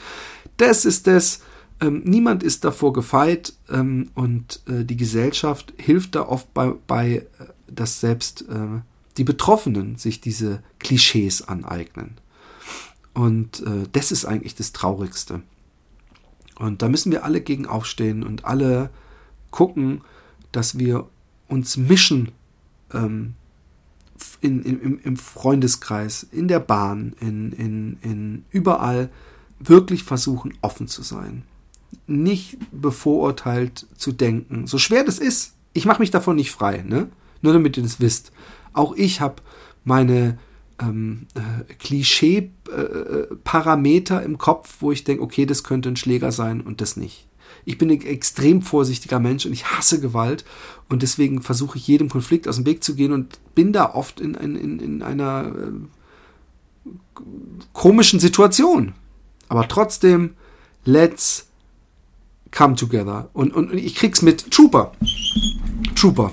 [0.57, 1.41] Das ist das,
[1.79, 7.25] ähm, niemand ist davor gefeit ähm, und äh, die Gesellschaft hilft da oft bei, bei
[7.67, 8.81] dass selbst äh,
[9.17, 12.17] die Betroffenen sich diese Klischees aneignen.
[13.13, 15.41] Und äh, das ist eigentlich das Traurigste.
[16.57, 18.89] Und da müssen wir alle gegen aufstehen und alle
[19.51, 20.01] gucken,
[20.51, 21.07] dass wir
[21.47, 22.31] uns mischen
[22.93, 23.33] ähm,
[24.41, 29.09] in, in, im Freundeskreis, in der Bahn, in, in, in überall
[29.59, 31.43] wirklich versuchen, offen zu sein.
[32.07, 34.67] Nicht bevorurteilt zu denken.
[34.67, 37.09] So schwer das ist, ich mache mich davon nicht frei, ne?
[37.41, 38.31] Nur damit ihr das wisst.
[38.73, 39.41] Auch ich habe
[39.83, 40.37] meine
[40.79, 46.61] ähm, äh, Klischee-Parameter äh, im Kopf, wo ich denke, okay, das könnte ein Schläger sein
[46.61, 47.27] und das nicht.
[47.65, 50.45] Ich bin ein extrem vorsichtiger Mensch und ich hasse Gewalt
[50.87, 54.21] und deswegen versuche ich jedem Konflikt aus dem Weg zu gehen und bin da oft
[54.21, 55.73] in, in, in einer äh,
[57.73, 58.93] komischen Situation.
[59.49, 60.35] Aber trotzdem,
[60.85, 61.47] let's
[62.51, 63.29] come together.
[63.33, 64.93] Und, und, und ich krieg's mit Trooper.
[65.95, 66.31] Trooper.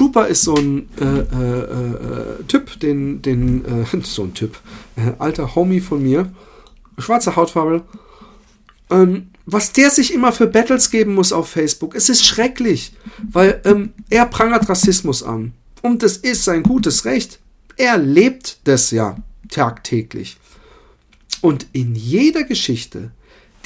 [0.00, 4.58] Trooper ist so ein äh, äh, äh, Typ, den, den, äh, so ein Typ,
[4.96, 6.32] äh, alter Homie von mir,
[6.96, 7.82] schwarze Hautfarbe.
[8.88, 12.94] Ähm, was der sich immer für Battles geben muss auf Facebook, es ist schrecklich,
[13.30, 15.52] weil ähm, er prangert Rassismus an.
[15.82, 17.38] Und das ist sein gutes Recht.
[17.76, 19.18] Er lebt das ja
[19.50, 20.38] tagtäglich.
[21.42, 23.10] Und in jeder Geschichte,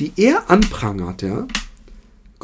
[0.00, 1.46] die er anprangert, ja,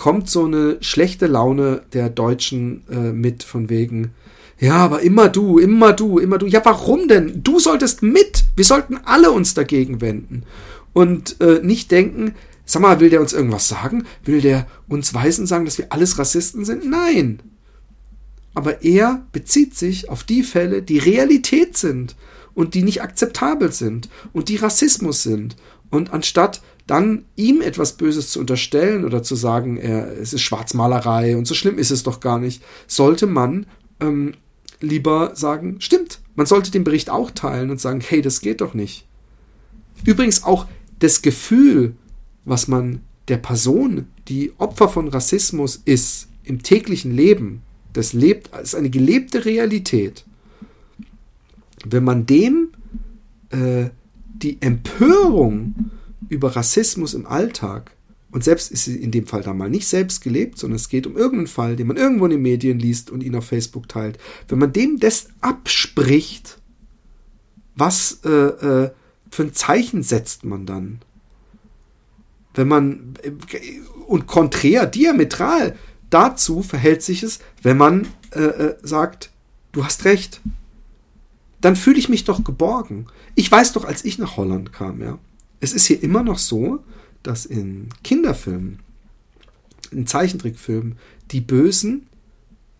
[0.00, 4.12] kommt so eine schlechte Laune der Deutschen äh, mit von wegen,
[4.58, 6.46] ja, aber immer du, immer du, immer du.
[6.46, 7.42] Ja, warum denn?
[7.42, 8.46] Du solltest mit.
[8.56, 10.44] Wir sollten alle uns dagegen wenden.
[10.94, 12.34] Und äh, nicht denken,
[12.64, 14.06] sag mal, will der uns irgendwas sagen?
[14.24, 16.88] Will der uns Weißen sagen, dass wir alles Rassisten sind?
[16.88, 17.42] Nein.
[18.54, 22.16] Aber er bezieht sich auf die Fälle, die Realität sind
[22.54, 25.56] und die nicht akzeptabel sind und die Rassismus sind.
[25.90, 31.36] Und anstatt dann ihm etwas Böses zu unterstellen oder zu sagen, er, es ist Schwarzmalerei
[31.36, 33.66] und so schlimm ist es doch gar nicht, sollte man
[34.00, 34.34] ähm,
[34.80, 36.18] lieber sagen, stimmt.
[36.34, 39.06] Man sollte den Bericht auch teilen und sagen, hey, das geht doch nicht.
[40.04, 40.66] Übrigens auch
[40.98, 41.94] das Gefühl,
[42.44, 47.62] was man der Person, die Opfer von Rassismus ist, im täglichen Leben,
[47.92, 50.24] das lebt, ist eine gelebte Realität.
[51.84, 52.70] Wenn man dem
[53.50, 53.90] äh,
[54.34, 55.90] die Empörung
[56.30, 57.92] über Rassismus im Alltag
[58.32, 61.06] und selbst ist sie in dem Fall da mal nicht selbst gelebt, sondern es geht
[61.06, 64.18] um irgendeinen Fall, den man irgendwo in den Medien liest und ihn auf Facebook teilt.
[64.48, 66.58] Wenn man dem das abspricht,
[67.74, 68.90] was äh, äh,
[69.30, 71.00] für ein Zeichen setzt man dann?
[72.54, 73.32] Wenn man äh,
[74.06, 75.76] und konträr, diametral
[76.08, 79.30] dazu verhält sich es, wenn man äh, äh, sagt,
[79.72, 80.40] du hast recht.
[81.60, 83.06] Dann fühle ich mich doch geborgen.
[83.34, 85.18] Ich weiß doch, als ich nach Holland kam, ja,
[85.60, 86.80] es ist hier immer noch so,
[87.22, 88.80] dass in Kinderfilmen,
[89.90, 90.96] in Zeichentrickfilmen,
[91.30, 92.06] die Bösen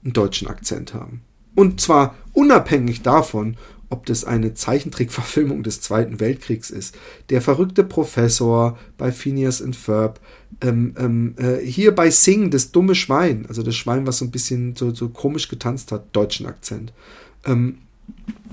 [0.02, 1.22] einen deutschen Akzent haben.
[1.54, 3.56] Und zwar unabhängig davon,
[3.90, 6.96] ob das eine Zeichentrickverfilmung des Zweiten Weltkriegs ist.
[7.28, 10.20] Der verrückte Professor bei Phineas and Ferb,
[10.60, 14.30] ähm, ähm, äh, hier bei Sing, das dumme Schwein, also das Schwein, was so ein
[14.30, 16.92] bisschen so, so komisch getanzt hat, deutschen Akzent.
[17.44, 17.78] Ähm,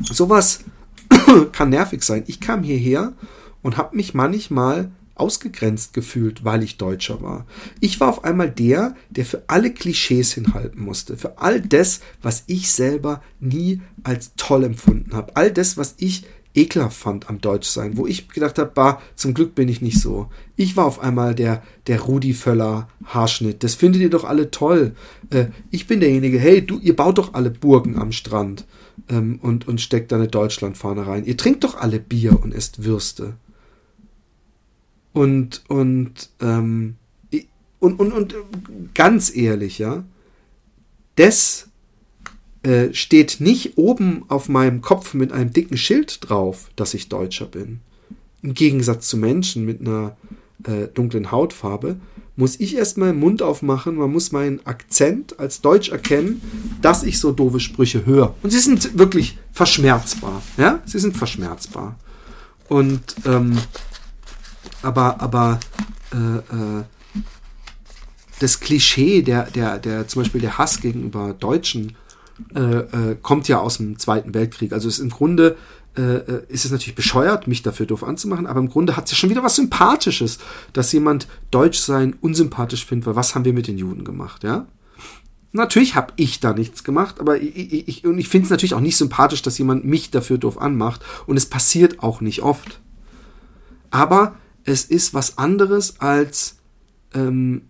[0.02, 0.62] sowas
[1.52, 2.24] kann nervig sein.
[2.26, 3.14] Ich kam hierher
[3.62, 7.46] und habe mich manchmal ausgegrenzt gefühlt, weil ich Deutscher war.
[7.80, 12.44] Ich war auf einmal der, der für alle Klischees hinhalten musste, für all das, was
[12.48, 16.26] ich selber nie als toll empfunden habe, all das, was ich
[16.58, 20.30] ekelhaft fand am Deutschsein, wo ich gedacht habe, bah, zum Glück bin ich nicht so.
[20.56, 23.64] Ich war auf einmal der, der Rudi Völler Haarschnitt.
[23.64, 24.96] Das findet ihr doch alle toll.
[25.30, 28.66] Äh, ich bin derjenige, hey, du, ihr baut doch alle Burgen am Strand
[29.08, 31.26] ähm, und, und steckt da eine Deutschlandfahne rein.
[31.26, 33.36] Ihr trinkt doch alle Bier und esst Würste.
[35.18, 36.96] Und, und, ähm,
[37.80, 38.36] und, und, und
[38.94, 40.04] ganz ehrlich, ja,
[41.16, 41.70] das
[42.62, 47.48] äh, steht nicht oben auf meinem Kopf mit einem dicken Schild drauf, dass ich Deutscher
[47.48, 47.80] bin.
[48.44, 50.16] Im Gegensatz zu Menschen mit einer
[50.66, 52.00] äh, dunklen Hautfarbe,
[52.36, 56.44] muss ich erstmal den Mund aufmachen, man muss meinen Akzent als Deutsch erkennen,
[56.84, 58.36] dass ich so doofe Sprüche höre.
[58.44, 60.44] Und sie sind wirklich verschmerzbar.
[60.58, 61.98] Ja, sie sind verschmerzbar.
[62.70, 63.58] Und ähm,
[64.82, 65.60] aber, aber
[66.14, 66.84] äh, äh,
[68.40, 71.96] das Klischee, der, der, der, zum Beispiel der Hass gegenüber Deutschen,
[72.56, 74.74] äh, äh, kommt ja aus dem Zweiten Weltkrieg.
[74.74, 75.58] Also ist im Grunde
[75.98, 79.12] äh, äh, ist es natürlich bescheuert, mich dafür doof anzumachen, aber im Grunde hat es
[79.12, 80.38] ja schon wieder was Sympathisches,
[80.72, 84.68] dass jemand Deutsch sein unsympathisch findet, weil was haben wir mit den Juden gemacht, ja?
[85.54, 88.80] Natürlich habe ich da nichts gemacht, aber ich, ich, und ich finde es natürlich auch
[88.80, 92.80] nicht sympathisch, dass jemand mich dafür doof anmacht und es passiert auch nicht oft.
[93.90, 94.36] Aber
[94.68, 96.58] es ist was anderes als
[97.14, 97.64] ähm,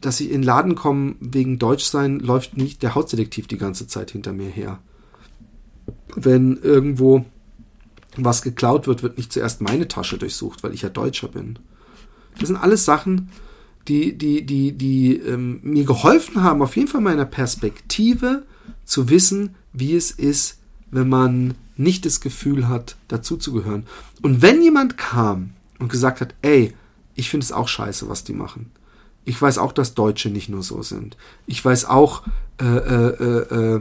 [0.00, 4.10] dass ich in den Laden komme wegen Deutschsein, läuft nicht der Hausdetektiv die ganze Zeit
[4.10, 4.78] hinter mir her.
[6.14, 7.24] Wenn irgendwo
[8.16, 11.58] was geklaut wird, wird nicht zuerst meine Tasche durchsucht, weil ich ja Deutscher bin.
[12.38, 13.30] Das sind alles Sachen,
[13.88, 18.44] die, die, die, die ähm, mir geholfen haben, auf jeden Fall meiner Perspektive
[18.84, 20.58] zu wissen, wie es ist,
[20.90, 23.86] wenn man nicht das Gefühl hat, dazuzugehören.
[24.20, 25.50] Und wenn jemand kam
[25.82, 26.72] und gesagt hat, ey,
[27.16, 28.70] ich finde es auch scheiße, was die machen.
[29.24, 31.16] Ich weiß auch, dass Deutsche nicht nur so sind.
[31.46, 32.22] Ich weiß auch,
[32.60, 33.80] äh, äh, äh,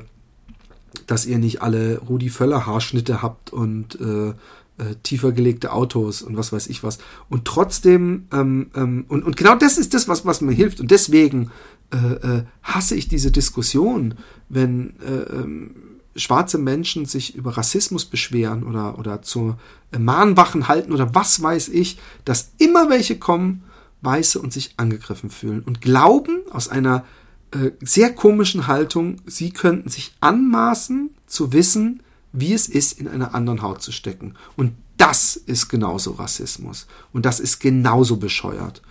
[1.06, 6.38] dass ihr nicht alle Rudi Völler Haarschnitte habt und äh, äh, tiefer gelegte Autos und
[6.38, 6.98] was weiß ich was.
[7.30, 10.80] Und trotzdem, ähm, ähm, und, und genau das ist das, was, was mir hilft.
[10.80, 11.52] Und deswegen
[11.94, 14.16] äh, äh, hasse ich diese Diskussion,
[14.50, 15.76] wenn äh, ähm,
[16.16, 19.56] schwarze Menschen sich über Rassismus beschweren oder, oder zu
[19.92, 23.64] äh, Mahnwachen halten oder was weiß ich, dass immer welche kommen,
[24.02, 27.06] Weiße und sich angegriffen fühlen und glauben aus einer
[27.52, 32.02] äh, sehr komischen Haltung, sie könnten sich anmaßen zu wissen,
[32.34, 34.36] wie es ist, in einer anderen Haut zu stecken.
[34.56, 36.88] Und das ist genauso Rassismus.
[37.12, 38.82] Und das ist genauso bescheuert.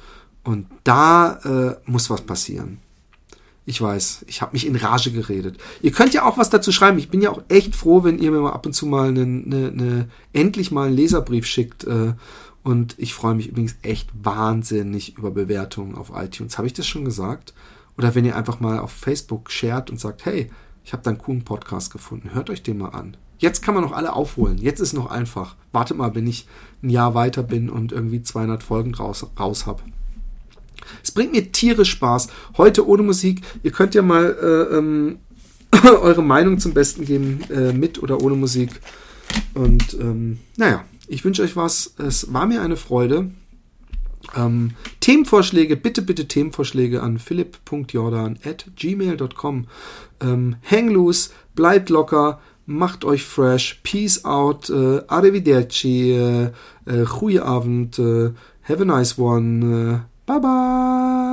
[0.44, 1.32] Und da
[1.84, 2.78] äh, muss was passieren.
[3.66, 5.58] Ich weiß, ich habe mich in Rage geredet.
[5.82, 6.98] Ihr könnt ja auch was dazu schreiben.
[6.98, 9.22] Ich bin ja auch echt froh, wenn ihr mir mal ab und zu mal eine,
[9.22, 11.84] eine, eine endlich mal einen Leserbrief schickt.
[11.84, 12.14] Äh,
[12.62, 16.58] und ich freue mich übrigens echt wahnsinnig über Bewertungen auf iTunes.
[16.58, 17.54] Habe ich das schon gesagt?
[17.96, 20.50] Oder wenn ihr einfach mal auf Facebook shared und sagt, hey,
[20.84, 23.16] ich habe da einen coolen Podcast gefunden, hört euch den mal an.
[23.38, 24.58] Jetzt kann man noch alle aufholen.
[24.58, 25.56] Jetzt ist noch einfach.
[25.72, 26.46] Wartet mal, wenn ich
[26.82, 29.82] ein Jahr weiter bin und irgendwie 200 Folgen raus, raus habe.
[31.02, 32.28] Es bringt mir tierisch Spaß.
[32.56, 33.42] Heute ohne Musik.
[33.62, 35.18] Ihr könnt ja mal äh, ähm,
[35.84, 38.70] eure Meinung zum Besten geben, äh, mit oder ohne Musik.
[39.54, 41.94] Und ähm, naja, ich wünsche euch was.
[41.98, 43.30] Es war mir eine Freude.
[44.36, 49.66] Ähm, Themenvorschläge, bitte, bitte Themenvorschläge an philipp.jordan at gmail.com.
[50.20, 56.50] Ähm, hang loose, bleibt locker, macht euch fresh, peace out, äh, arrivederci, äh,
[56.86, 61.29] äh, Abend, äh, have a nice one, 拜拜。